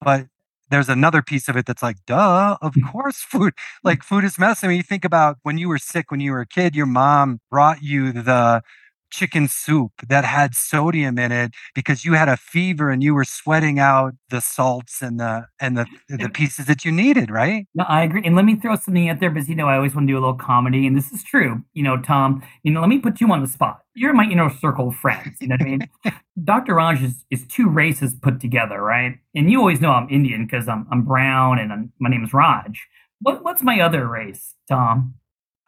[0.00, 0.26] but
[0.70, 2.90] there's another piece of it that's like duh of mm.
[2.90, 3.62] course food mm.
[3.84, 4.68] like food is medicine.
[4.68, 7.40] When you think about when you were sick when you were a kid your mom
[7.50, 8.62] brought you the
[9.10, 13.24] chicken soup that had sodium in it because you had a fever and you were
[13.24, 17.84] sweating out the salts and the and the the pieces that you needed right No,
[17.88, 18.22] I agree.
[18.24, 20.18] And let me throw something out there because you know I always want to do
[20.18, 21.62] a little comedy, and this is true.
[21.72, 22.42] You know, Tom.
[22.62, 23.80] You know, let me put you on the spot.
[23.94, 25.36] You're my inner circle of friends.
[25.40, 25.88] You know what I mean?
[26.44, 26.74] Dr.
[26.74, 29.18] Raj is, is two races put together, right?
[29.34, 32.32] And you always know I'm Indian because I'm I'm brown and I'm, my name is
[32.32, 32.86] Raj.
[33.20, 35.14] What what's my other race, Tom?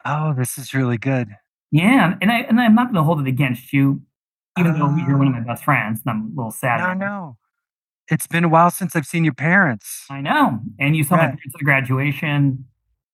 [0.05, 1.29] Oh, this is really good.
[1.73, 3.99] Yeah, and I and I'm not going to hold it against you,
[4.59, 5.45] even though you're one of my Oh.
[5.45, 6.77] best friends, and I'm a little sad.
[6.79, 7.37] No, right no.
[8.11, 10.05] It's been a while since I've seen your parents.
[10.09, 10.59] I know.
[10.79, 12.65] And you saw my parents at graduation.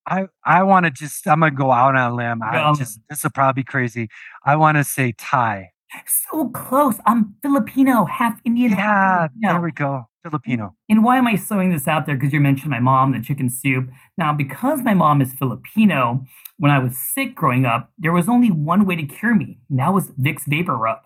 [0.08, 2.42] I I want to just I'm gonna go out on a limb.
[2.44, 4.10] I just this will probably be crazy.
[4.44, 5.70] I want to say Thai.
[6.06, 6.96] So close.
[7.06, 10.06] I'm Filipino, half Indian, Yeah, half there we go.
[10.24, 10.76] Filipino.
[10.90, 12.16] And why am I throwing this out there?
[12.16, 13.90] Because you mentioned my mom, the chicken soup.
[14.18, 16.26] Now, because my mom is Filipino,
[16.58, 19.80] when I was sick growing up, there was only one way to cure me, and
[19.80, 21.00] that was Vicks VapoRub.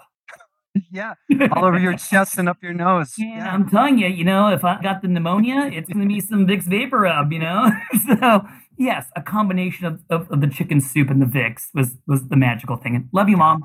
[0.91, 1.13] yeah,
[1.51, 3.13] all over your chest and up your nose.
[3.17, 6.19] Yeah, I'm telling you, you know, if I got the pneumonia, it's going to be
[6.19, 7.69] some Vicks VapoRub, you know?
[8.07, 8.41] so,
[8.77, 12.35] yes, a combination of, of, of the chicken soup and the Vicks was, was the
[12.35, 12.95] magical thing.
[12.95, 13.63] And love you, mom.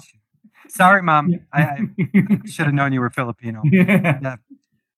[0.69, 1.35] Sorry, mom.
[1.53, 1.79] I, I
[2.47, 3.63] should have known you were Filipino.
[3.73, 4.37] Yeah.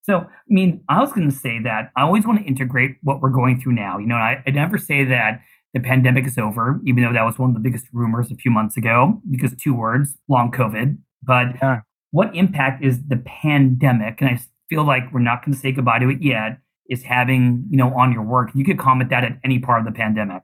[0.03, 3.21] So, I mean, I was going to say that I always want to integrate what
[3.21, 3.99] we're going through now.
[3.99, 5.41] You know, I, I never say that
[5.75, 8.51] the pandemic is over, even though that was one of the biggest rumors a few
[8.51, 10.97] months ago, because two words, long COVID.
[11.23, 11.81] But Yeah.
[12.13, 14.21] what impact is the pandemic?
[14.23, 16.59] And I feel like we're not going to say goodbye to it yet.
[16.89, 18.51] Is having you know on your work?
[18.55, 20.43] You could comment that at any part of the pandemic.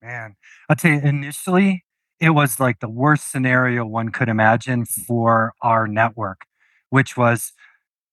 [0.00, 0.36] Man,
[0.68, 1.84] I'll tell you, initially,
[2.22, 6.42] it was like the worst scenario one could imagine for our network,
[6.88, 7.52] which was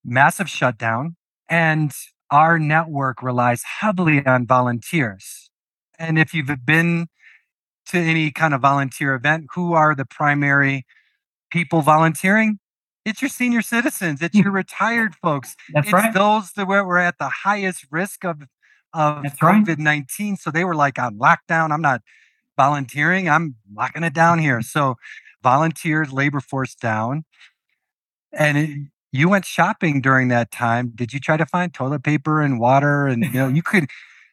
[0.04, 1.16] massive shutdown.
[1.48, 1.92] And
[2.32, 5.52] our network relies heavily on volunteers.
[6.00, 7.06] And if you've been
[7.90, 10.88] to any kind of volunteer event, who are the primary
[11.52, 12.58] people volunteering?
[13.06, 14.42] It's your senior citizens, it's hmm.
[14.42, 15.56] your retired folks.
[15.72, 16.14] That's it's right.
[16.14, 18.42] those that were, were at the highest risk of
[18.92, 20.36] of COVID nineteen.
[20.36, 21.72] So they were like on lockdown.
[21.72, 22.02] I'm not
[22.60, 23.30] volunteering.
[23.30, 24.62] I'm locking it down here.
[24.62, 24.96] So
[25.42, 27.24] volunteers, labor force down,
[28.34, 28.70] and it,
[29.12, 30.92] you went shopping during that time.
[30.94, 33.08] Did you try to find toilet paper and water?
[33.08, 33.88] And you know you could.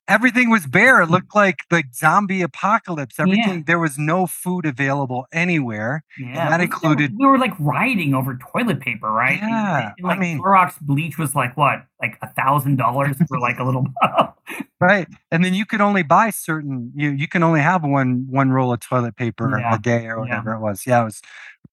[0.09, 1.03] Everything was bare.
[1.03, 3.16] It looked like the zombie apocalypse.
[3.19, 3.25] Yeah.
[3.25, 6.05] Everything there was no food available anywhere.
[6.16, 9.38] Yeah, that included- we were like rioting over toilet paper, right?
[9.40, 13.40] Yeah, and, I like mean- Clorox bleach was like what, like a thousand dollars for
[13.40, 14.35] like a little bottle.
[14.81, 15.09] Right.
[15.33, 18.73] And then you could only buy certain you you can only have one one roll
[18.73, 20.21] of toilet paper Yeah, a day or yeah.
[20.21, 20.87] whatever it was.
[20.87, 21.23] Yeah, it was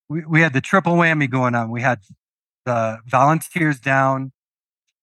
[0.10, 1.70] we, we had the triple whammy going on.
[1.70, 2.00] We had
[2.66, 4.32] the volunteers down,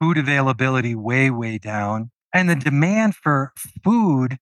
[0.01, 3.53] food availability way, way down, and the demand for
[3.85, 4.38] food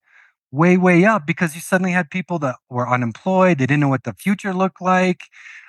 [0.52, 3.58] way, way up because you suddenly had people that were unemployed.
[3.58, 5.22] They didn't know what the future looked like.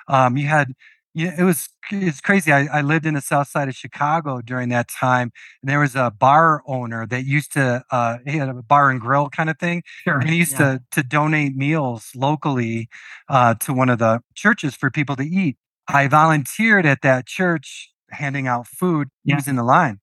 [0.08, 0.72] Um, you had
[1.14, 2.52] yeah, it was it's crazy.
[2.52, 5.96] I, I lived in the south side of Chicago during that time, and there was
[5.96, 9.58] a bar owner that used to uh, he had a bar and grill kind of
[9.58, 10.18] thing, Sure.
[10.20, 10.74] and he used yeah.
[10.74, 12.88] to to donate meals locally
[13.28, 15.56] uh, to one of the churches for people to eat.
[15.88, 19.08] I volunteered at that church handing out food.
[19.24, 19.36] He Yeah.
[19.36, 19.98] was in the line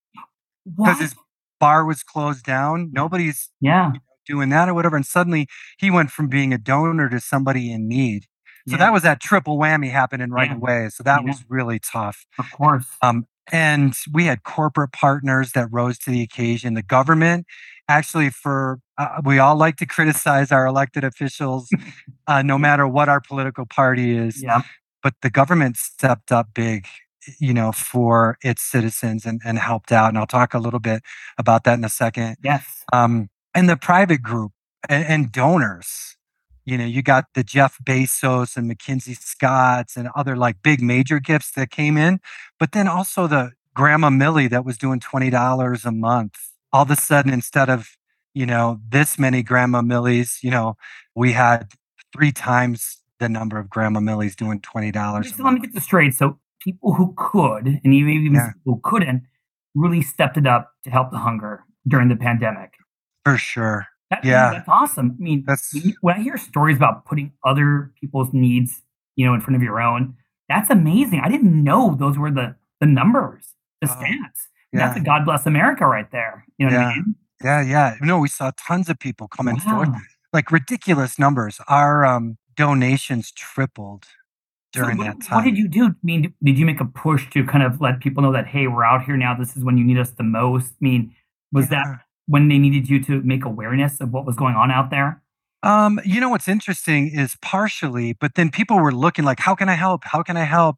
[0.65, 1.15] because his
[1.60, 2.89] bar was closed down.
[2.93, 3.91] Nobody's yeah.
[4.26, 7.88] doing that or whatever, and suddenly he went from being a donor to somebody in
[7.88, 8.24] need.
[8.67, 10.58] So yeah, that was that triple whammy happening right Yeah.
[10.58, 10.89] away.
[10.89, 11.28] So that Yeah.
[11.30, 12.26] was really tough.
[12.38, 12.86] of course.
[13.02, 16.74] Um, and we had corporate partners that rose to the occasion.
[16.74, 17.46] The government,
[17.88, 21.70] actually, for uh, we all like to criticize our elected officials,
[22.28, 24.43] uh, no matter what our political party is.
[24.43, 24.63] Yeah.
[25.02, 26.88] But the government stepped up big,
[27.39, 30.09] you know, for its citizens and, and helped out.
[30.09, 31.03] And I'll talk a little bit
[31.37, 32.37] about that in a second.
[32.43, 32.83] Yes.
[32.93, 34.51] Um, and the private group
[34.89, 36.15] and, and donors.
[36.65, 41.19] You know, you got the Jeff Bezos and Mackenzie Scotts and other like big major
[41.21, 42.19] gifts that came in,
[42.59, 46.35] but then also the Grandma Millie that was doing twenty dollars a month.
[46.73, 47.91] All of a sudden, instead of
[48.33, 50.75] you know this many Grandma Millies, you know,
[51.15, 51.69] we had
[52.11, 55.33] three times the number of Grandma Millies doing twenty dollars.
[55.35, 56.15] So let me get this straight.
[56.15, 56.37] So
[56.67, 58.51] people who could, and even even Yeah.
[58.53, 59.23] people who couldn't,
[59.75, 62.71] really stepped it up to help the hunger during the pandemic.
[63.25, 63.86] for sure.
[64.10, 64.51] That, Yeah.
[64.53, 65.08] that's awesome.
[65.19, 68.82] I mean, That's when I hear stories about putting other people's needs,
[69.17, 70.15] you know, in front of your own,
[70.47, 71.19] that's amazing.
[71.19, 73.43] I didn't know those were the the numbers,
[73.82, 74.39] the Oh, stats.
[74.71, 74.80] yeah.
[74.80, 76.45] That's a God bless America right there.
[76.58, 76.95] You know what I Yeah.
[76.95, 77.15] mean?
[77.43, 77.95] yeah, yeah.
[78.01, 79.89] No, we saw tons of people coming forward.
[79.89, 79.99] Wow.
[80.34, 81.60] like ridiculous numbers.
[81.67, 84.06] Our um, donations tripled
[84.85, 85.87] So what, that what did you do?
[85.87, 88.67] I mean, did you make a push to kind of let people know that hey,
[88.67, 89.35] we're out here now.
[89.35, 90.71] This is when you need us the most.
[90.71, 91.15] I mean,
[91.51, 91.85] was that
[92.27, 95.21] when they needed you to make awareness of what was going on out there?
[95.63, 99.69] Um, you know what's interesting is partially, but then people were looking like, how can
[99.69, 100.03] I help?
[100.03, 100.77] How can I help?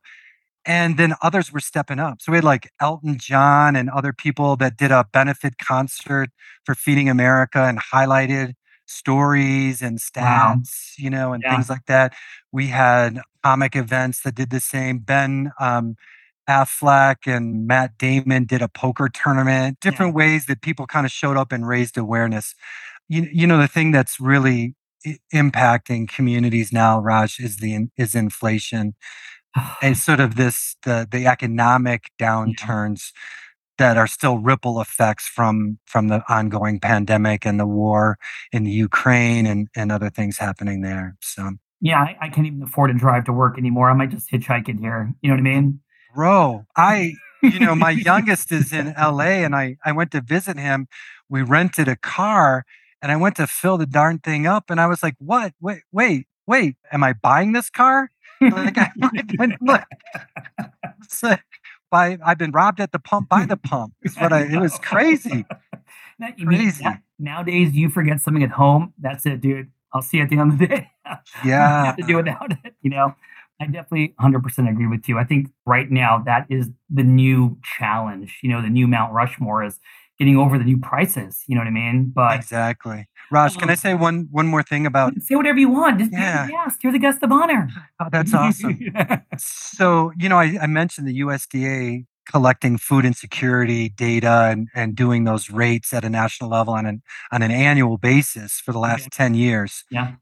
[0.65, 2.21] And then others were stepping up.
[2.21, 6.29] So we had like Elton John and other people that did a benefit concert
[6.63, 8.53] for Feeding America and highlighted
[8.89, 10.61] stories and Wow.
[10.61, 11.51] stats, you know, and Yeah.
[11.51, 12.13] things like that.
[12.51, 14.99] We had comic events that did the same.
[14.99, 15.95] Ben um,
[16.49, 21.37] Affleck and Matt Damon did a poker tournament, different ways that people kind of showed
[21.37, 22.55] up and raised awareness.
[23.09, 24.75] You, you know, the thing that's really
[25.33, 28.95] impacting communities now, Raj, is the is inflation
[29.81, 33.11] and sort of this the the economic downturns
[33.79, 38.17] that are still ripple effects from from the ongoing pandemic and the war
[38.51, 41.17] in the Ukraine and and other things happening there.
[41.21, 43.89] So, Yeah, I, I can't even afford to drive to work anymore.
[43.89, 45.11] I might just hitchhike in here.
[45.21, 45.79] You know what I mean?
[46.13, 50.57] bro, I you know my youngest is in LA and I I went to visit
[50.57, 50.87] him.
[51.29, 52.65] We rented a car
[53.01, 55.53] and I went to fill the darn thing up and I was like, "What?
[55.61, 56.75] Wait, wait, wait.
[56.91, 58.11] Am I buying this car?"
[58.41, 59.83] Like I, I look.
[61.03, 61.43] It's like,
[61.89, 63.93] by, I've been robbed at the pump by the pump.
[64.03, 64.41] Is what I.
[64.43, 65.45] It was crazy.
[66.19, 66.85] Now- you mean Crazy.
[67.17, 68.93] nowadays, you forget something at home.
[68.99, 69.71] That's it, dude.
[69.93, 70.91] I'll see you at the end of the day.
[71.45, 71.85] Yeah.
[71.85, 73.15] have to do without it, you know.
[73.61, 75.17] I definitely 100% agree with you.
[75.17, 78.39] I think right now that is the new challenge.
[78.43, 79.79] You know, the new Mount Rushmore is
[80.19, 81.43] getting over the new prices.
[81.47, 82.11] You know what I mean?
[82.13, 83.07] But exactly.
[83.31, 85.13] Raj, can I say one one more thing about?
[85.21, 85.99] Say whatever you want.
[85.99, 86.47] Just yeah.
[86.49, 87.69] yes, you're the guest of honor.
[87.99, 88.79] Oh, that's awesome.
[89.37, 95.23] so you know, I, I mentioned the USDA collecting food insecurity data and, and doing
[95.23, 97.01] those rates at a national level on an
[97.31, 99.09] on an annual basis for the last okay.
[99.11, 99.83] 10 years.
[99.89, 100.13] Yeah.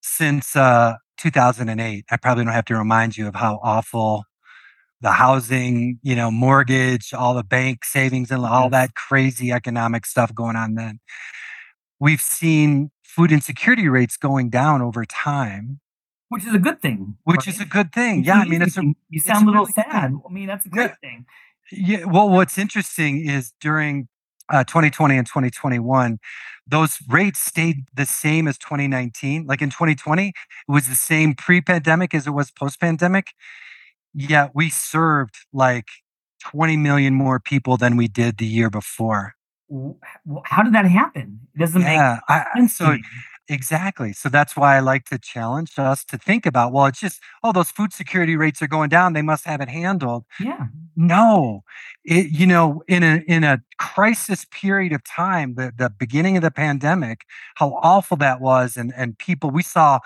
[0.00, 2.04] Since uh, 2008.
[2.10, 4.24] I probably don't have to remind you of how awful
[5.00, 10.34] the housing, you know, mortgage, all the bank savings and all that crazy economic stuff
[10.34, 11.00] going on then.
[12.00, 15.80] We've seen food insecurity rates going down over time.
[16.28, 17.16] Which is a good thing.
[17.24, 17.48] Which right?
[17.48, 18.24] is a good thing.
[18.24, 18.38] Yeah.
[18.38, 20.12] I mean, it's a, you sound a little really sad.
[20.28, 21.08] I mean, that's a great yeah.
[21.08, 21.26] thing.
[21.70, 22.04] Yeah.
[22.04, 24.08] Well, what's interesting is during
[24.50, 26.18] uh, 2020 and 2021,
[26.66, 29.46] those rates stayed the same as 2019.
[29.46, 30.34] Like in 2020, it
[30.66, 33.28] was the same pre pandemic as it was post pandemic.
[34.14, 35.86] Yet we served like
[36.44, 39.34] 20 million more people than we did the year before.
[40.44, 41.40] How did that happen?
[41.54, 42.80] It doesn't yeah, make sense.
[42.80, 42.96] I, so
[43.48, 44.14] Exactly.
[44.14, 47.52] So that's why I like to challenge us to think about, well, it's just, oh,
[47.52, 49.12] those food security rates are going down.
[49.12, 50.24] They must have it handled.
[50.40, 50.66] Yeah.
[50.96, 51.62] No.
[52.04, 56.42] It, you know, in a in a crisis period of time, the, the beginning of
[56.42, 57.24] the pandemic,
[57.56, 58.78] how awful that was.
[58.78, 59.98] And and people, we saw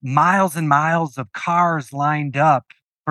[0.00, 2.66] miles and miles of cars lined up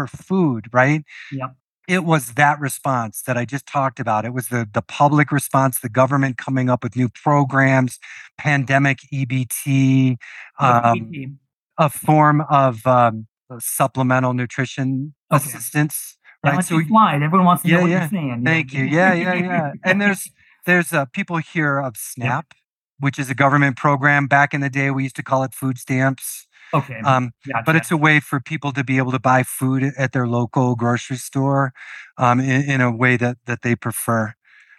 [0.07, 1.03] for food, right?
[1.31, 1.55] Yep
[1.89, 4.23] it was that response that I just talked about.
[4.23, 7.97] It was the the public response, the government coming up with new programs,
[8.37, 10.17] pandemic EBT,
[10.59, 11.39] um,
[11.79, 13.25] a form of um,
[13.57, 15.43] supplemental nutrition okay.
[15.43, 16.15] assistance.
[16.43, 16.63] Right.
[16.63, 17.99] So you slide, everyone wants to yeah, know what yeah.
[18.01, 18.43] you're saying.
[18.45, 18.85] Thank you.
[18.85, 19.71] Yeah, yeah, yeah.
[19.83, 20.29] and there's
[20.67, 22.59] there's uh, people hear of SNAP, yeah.
[22.99, 24.27] which is a government program.
[24.27, 26.47] Back in the day, we used to call it food stamps.
[26.73, 26.99] Okay.
[27.03, 27.63] Um, gotcha.
[27.65, 30.75] But it's a way for people to be able to buy food at their local
[30.75, 31.73] grocery store
[32.17, 34.33] um, in, in, a way that, that they prefer.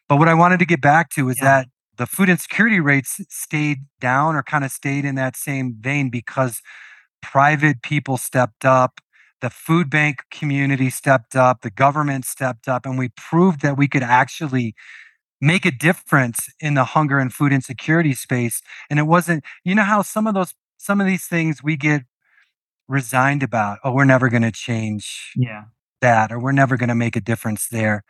[0.09, 1.45] But what I wanted to get back to is yeah.
[1.45, 6.11] that the food insecurity rates stayed down or kind of stayed in that same vein
[6.11, 6.63] because
[7.21, 9.01] private people stepped up,
[9.41, 13.89] the food bank community stepped up, the government stepped up, and we proved that we
[13.89, 14.75] could actually
[15.41, 18.61] make a difference in the hunger and food insecurity space.
[18.89, 22.03] And it wasn't, you know, how some of those some of these things we get
[22.89, 23.79] resigned about.
[23.85, 25.33] Oh, we're never going to change.
[25.37, 25.65] Yeah.
[26.01, 28.05] That, or we're never going to make a difference there.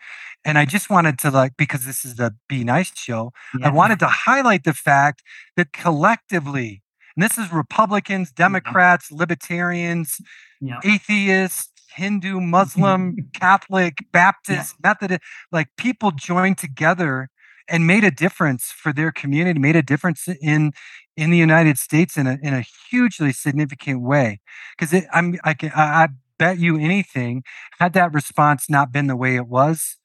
[0.45, 3.67] And I just wanted to, like, because this is the Be Nice show, yeah.
[3.67, 5.25] I wanted to highlight the fact
[5.57, 6.83] that collectively,
[7.17, 9.19] and this is Republicans, Democrats, yeah.
[9.19, 10.19] Libertarians,
[10.61, 10.79] yeah.
[10.85, 17.29] atheists, Hindu, Muslim, Catholic, Baptist, Methodist, like people joined together
[17.69, 20.73] and made a difference for their community, made a difference in
[21.21, 24.41] in the United States in a in a hugely significant way.
[24.77, 26.09] Because I'm I can I, I
[26.39, 27.45] bet you anything,
[27.79, 29.99] had that response not been the way it was,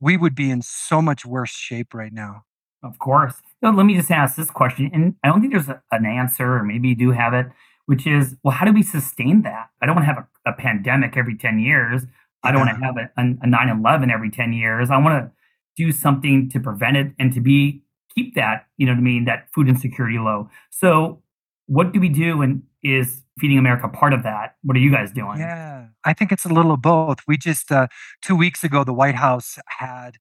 [0.00, 2.44] we would be in so much worse shape right now.
[2.82, 3.34] Of course.
[3.62, 6.56] So let me just ask this question, and I don't think there's a, an answer,
[6.56, 7.46] or maybe you do have it,
[7.84, 9.68] which is, well, how do we sustain that?
[9.82, 12.04] I don't want to have a, a pandemic every 10 years.
[12.42, 14.88] I don't want to have a, a 9-11 every 10 years.
[14.90, 15.30] I want to
[15.76, 17.82] do something to prevent it and to be
[18.14, 20.48] keep that, you know what I mean, that food insecurity low.
[20.70, 21.22] So
[21.70, 25.12] what do we do and is feeding america part of that what are you guys
[25.12, 27.86] doing yeah i think it's a little of both we just uh,
[28.22, 30.16] two weeks ago the white house had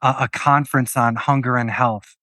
[0.00, 2.16] a, a conference on hunger and health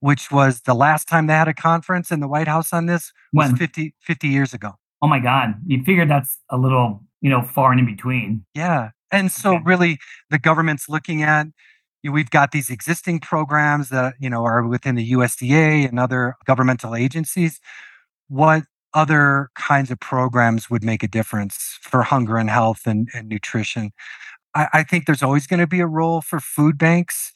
[0.00, 3.12] which was the last time they had a conference in the white house on this
[3.32, 3.56] was when?
[3.56, 7.70] 50, 50 years ago oh my god you figured that's a little you know far
[7.70, 9.62] and in between yeah and so okay.
[9.64, 9.98] really
[10.30, 11.46] the government's looking at
[12.12, 16.94] we've got these existing programs that you know are within the USDA and other governmental
[16.94, 17.60] agencies.
[18.28, 23.28] What other kinds of programs would make a difference for hunger and health and, and
[23.28, 23.92] nutrition?
[24.54, 27.32] I, I think there's always going to be a role for food banks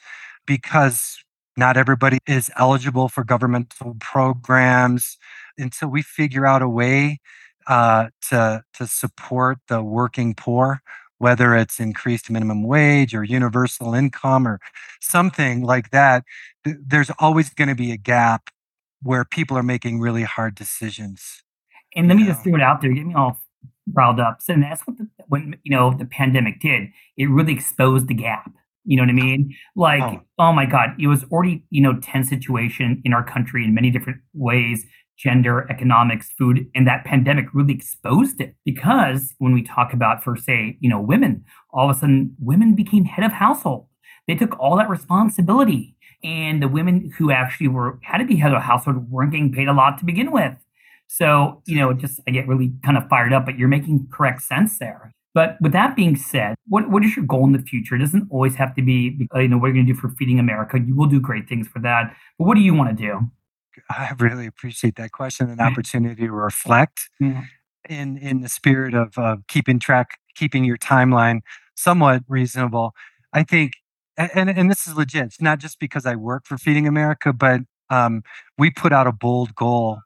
[0.47, 1.19] because
[1.57, 5.19] not everybody is eligible for governmental programs
[5.59, 7.21] until we figure out a way
[7.67, 10.81] uh, to to support the working poor
[11.19, 14.61] whether it's increased minimum wage or universal income or
[15.01, 16.25] something like that,
[16.65, 18.51] th- there's always going to be a gap
[19.03, 21.43] where people are making really hard decisions.
[21.95, 22.31] And let me know?
[22.31, 23.39] just throw it out there, get me all
[23.93, 24.41] riled up.
[24.41, 26.89] So that's what the, when you know the pandemic did.
[27.17, 28.51] It really exposed the gap.
[28.85, 29.55] You know what I mean?
[29.77, 30.23] Like, oh.
[30.39, 33.91] oh my God, it was already you know tense situation in our country in many
[33.91, 34.87] different ways
[35.19, 40.37] gender, economics, food, and that pandemic really exposed it because when we talk about, for
[40.37, 43.87] say, you know, women, all of a sudden women became head of household.
[44.27, 45.97] They took all that responsibility.
[46.25, 49.69] And the women who actually were had to be head of household weren't getting paid
[49.69, 50.55] a lot to begin with.
[51.07, 54.43] So, you know, just I get really kind of fired up, but you're making correct
[54.43, 55.13] sense there.
[55.35, 57.95] But with that being said, what, what is your goal in the future?
[57.95, 59.99] It doesn't always have to be, uh, you know, what are you're going to do
[59.99, 60.79] for Feeding America.
[60.79, 62.15] You will do great things for that.
[62.39, 63.31] But what do you want to do?
[63.91, 67.45] I really appreciate that question and opportunity to reflect yeah.
[67.89, 71.41] in in the spirit of uh, keeping track, keeping your timeline
[71.75, 72.93] somewhat reasonable.
[73.33, 73.73] I think,
[74.17, 75.27] and and this is legit.
[75.27, 77.61] It's not just because I work for Feeding America, but
[77.91, 78.23] um,
[78.57, 80.01] we put out a bold goal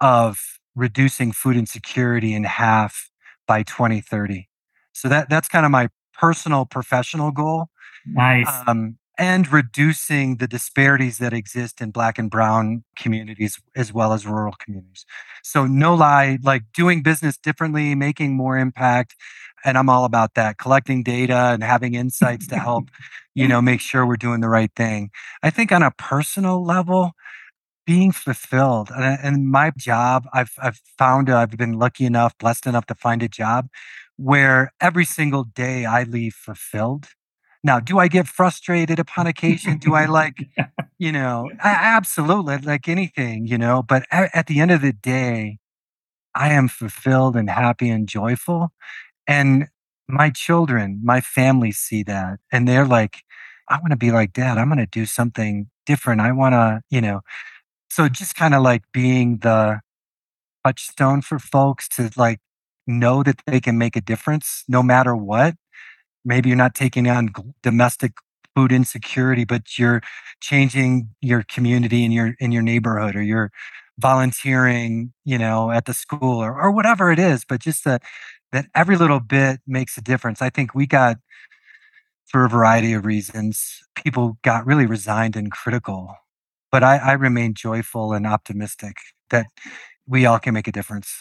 [0.00, 3.10] of reducing food insecurity in half
[3.46, 4.48] by 2030.
[4.92, 7.68] So that that's kind of my personal professional goal.
[8.06, 8.48] Nice.
[8.66, 14.26] Um, and reducing the disparities that exist in black and brown communities as well as
[14.26, 15.06] rural communities.
[15.44, 19.14] So no lie, like doing business differently, making more impact,
[19.64, 22.88] and I'm all about that, collecting data and having insights to help,
[23.36, 25.10] you know, make sure we're doing the right thing.
[25.40, 27.12] I think on a personal level,
[27.86, 32.94] being fulfilled and, my job, I've I've found I've been lucky enough, blessed enough to
[32.96, 33.68] find a job
[34.16, 37.08] where every single day I leave fulfilled
[37.64, 39.78] now, do I get frustrated upon occasion?
[39.78, 40.48] Do I like,
[40.98, 44.92] you know, I, absolutely like anything, you know, but at, at the end of the
[44.92, 45.58] day,
[46.34, 48.72] I am fulfilled and happy and joyful.
[49.28, 49.68] And
[50.08, 53.22] my children, my family see that and they're like,
[53.68, 54.58] I want to be like dad.
[54.58, 56.20] I'm going to do something different.
[56.20, 57.20] I want to, you know,
[57.90, 59.80] so just kind of like being the
[60.64, 62.40] touchstone for folks to like
[62.86, 65.54] know that they can make a difference no matter what
[66.24, 67.30] maybe you're not taking on
[67.62, 68.12] domestic
[68.54, 70.02] food insecurity but you're
[70.40, 73.50] changing your community in your in your neighborhood or you're
[73.98, 78.02] volunteering you know at the school or, or whatever it is but just that
[78.52, 80.42] that every little bit makes a difference.
[80.42, 81.16] I think we got
[82.26, 86.14] for a variety of reasons people got really resigned and critical
[86.70, 88.96] but i, I remain joyful and optimistic
[89.30, 89.46] that
[90.06, 91.12] we all can make a difference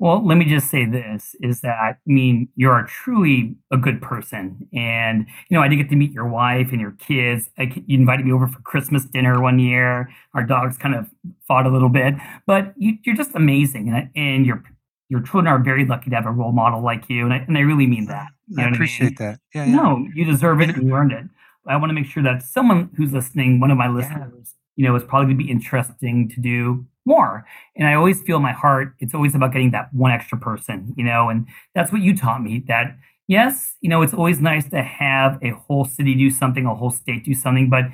[0.00, 4.66] well, let me just say this is that I mean, you're truly a good person.
[4.72, 7.50] And, you know, I did get to meet your wife and your kids.
[7.58, 10.08] I, you invited me over for Christmas dinner one year.
[10.34, 11.10] Our dogs kind of
[11.46, 12.14] fought a little bit,
[12.46, 13.90] but you, are just amazing.
[13.90, 14.64] And, and your,
[15.10, 17.26] your children are very lucky to have a role model like you.
[17.26, 18.28] And I, and I really mean that.
[18.48, 19.32] You I appreciate I mean?
[19.32, 19.40] that.
[19.54, 21.26] Yeah, yeah, No, you deserve it you earned it.
[21.62, 24.82] But I want to make sure that someone who's listening, one of my listeners, yeah.
[24.82, 27.44] you know, is probably going to be interesting to do more.
[27.76, 30.94] And I always feel in my heart, it's always about getting that one extra person,
[30.96, 32.96] you know, and that's what you taught me that
[33.30, 36.90] yes, you know, it's always nice to have a whole city do something, a whole
[36.90, 37.84] state do something, but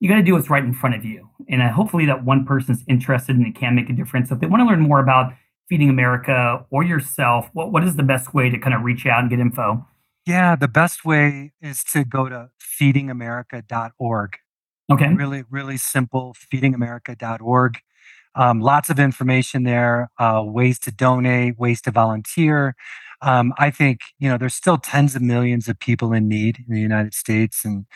[0.00, 1.28] you got to do what's right in front of you.
[1.48, 4.28] And uh, hopefully that one person's interested and it can make a difference.
[4.28, 5.32] So if they want to learn more about
[5.68, 9.20] Feeding America or yourself, what, what is the best way to kind of reach out
[9.20, 9.86] and get info?
[10.26, 12.50] Yeah, the best way is to go to
[12.80, 14.36] feedingamerica.org.
[14.90, 15.14] Okay.
[15.14, 17.78] Really, really simple, feedingamerica.org.
[18.36, 22.74] Um, lots of information there, uh, ways to donate, ways to volunteer.
[23.22, 26.74] Um, I think you know there's still tens of millions of people in need in
[26.74, 27.86] the United States, and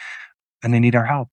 [0.63, 1.29] and they need our help.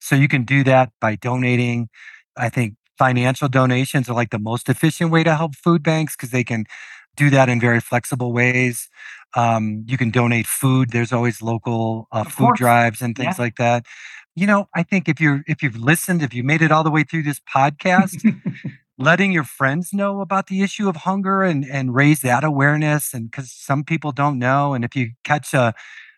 [0.00, 1.88] So you can do that by donating.
[2.36, 6.30] I think financial donations are like the most efficient way to help food banks because
[6.30, 6.66] they can
[7.16, 8.88] do that in very flexible ways.
[9.34, 10.90] Um, you can donate food.
[10.90, 12.58] There's always local uh, food course.
[12.58, 13.44] drives and things yeah.
[13.44, 13.86] like that
[14.34, 16.90] you know, I think if you're if you've listened, if you made it all the
[16.90, 18.34] way through this podcast,
[18.98, 23.30] letting your friends know about the issue of hunger and and raise that awareness, and
[23.30, 25.74] because some people don't know, and if you catch a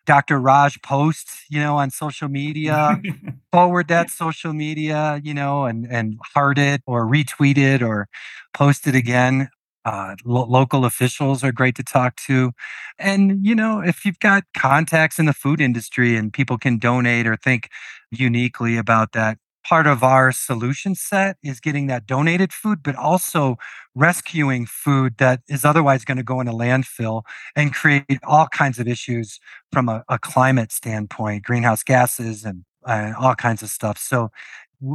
[0.06, 0.40] Dr.
[0.40, 3.00] Raj post, you know, on social media,
[3.52, 8.08] forward that social media, you know, and and heart it or retweet it or
[8.54, 9.48] post it again.
[9.84, 12.52] Uh, lo- local officials are great to talk to.
[12.98, 17.26] And, you know, if you've got contacts in the food industry and people can donate
[17.26, 17.68] or think
[18.10, 19.38] uniquely about that.
[19.64, 23.56] Part of our solution set is getting that donated food, but also
[23.94, 27.22] rescuing food that is otherwise going to go in a landfill
[27.54, 29.38] and create all kinds of issues
[29.72, 33.98] from a, a climate standpoint, greenhouse gases and uh, all kinds of stuff.
[33.98, 34.30] So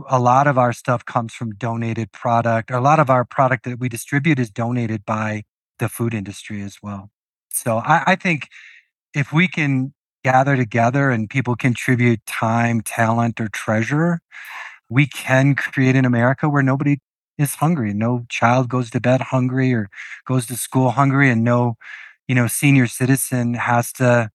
[0.09, 2.71] a lot of our stuff comes from donated product.
[2.71, 5.43] A lot of our product that we distribute is donated by
[5.79, 7.09] the food industry as well.
[7.49, 8.49] So I, I think
[9.13, 14.19] if we can gather together and people contribute time, talent, or treasure,
[14.89, 16.99] we can create an America where nobody
[17.37, 17.93] is hungry.
[17.93, 19.89] No child goes to bed hungry or
[20.25, 21.75] goes to school hungry, and no,
[22.27, 24.31] you know, senior citizen has to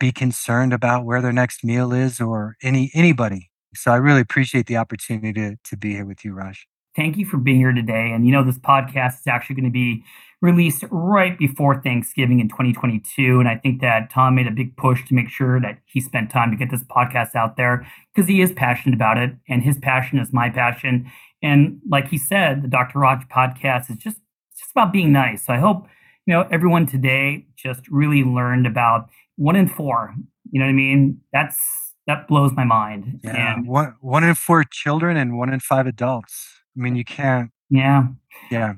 [0.00, 3.50] be concerned about where their next meal is or any anybody.
[3.76, 6.66] So I really appreciate the opportunity to, to be here with you, Raj.
[6.96, 8.12] Thank you for being here today.
[8.12, 10.04] And you know, this podcast is actually going to be
[10.40, 13.40] released right before Thanksgiving in 2022.
[13.40, 16.30] And I think that Tom made a big push to make sure that he spent
[16.30, 19.32] time to get this podcast out there because he is passionate about it.
[19.48, 21.10] And his passion is my passion.
[21.42, 22.98] And like he said, the Dr.
[23.00, 24.18] Raj podcast is just
[24.56, 25.46] just about being nice.
[25.46, 25.86] So I hope,
[26.26, 30.14] you know, everyone today just really learned about one in four.
[30.50, 31.20] You know what I mean?
[31.32, 33.20] That's that blows my mind.
[33.24, 33.54] Yeah.
[33.56, 36.48] And One one in four children and one in five adults.
[36.76, 37.50] I mean, you can't.
[37.70, 38.08] yeah.
[38.50, 38.74] Yeah.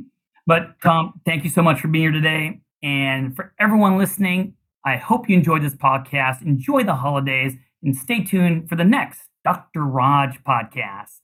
[0.47, 2.61] But Tom, thank you so much for being here today.
[2.83, 4.55] And for everyone listening,
[4.85, 6.43] I hope you enjoyed this podcast.
[6.43, 9.83] Enjoy the holidays and stay tuned for the next Dr.
[9.85, 11.19] Raj podcast.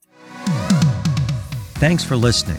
[1.79, 2.59] Thanks for listening.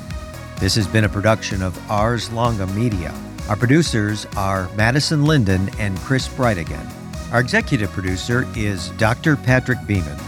[0.60, 3.14] This has been a production of Ars Longa Media.
[3.50, 6.89] Our producers are Madison Linden and Chris Brightigan.
[7.34, 9.36] Our executive producer is Dr.
[9.36, 10.19] Patrick Beeman.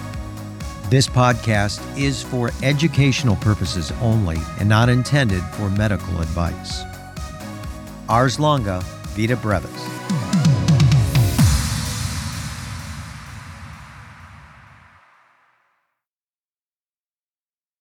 [0.89, 6.81] This podcast is for educational purposes only and not intended for medical advice.
[8.09, 9.94] Ars Longa, Vita Brevis.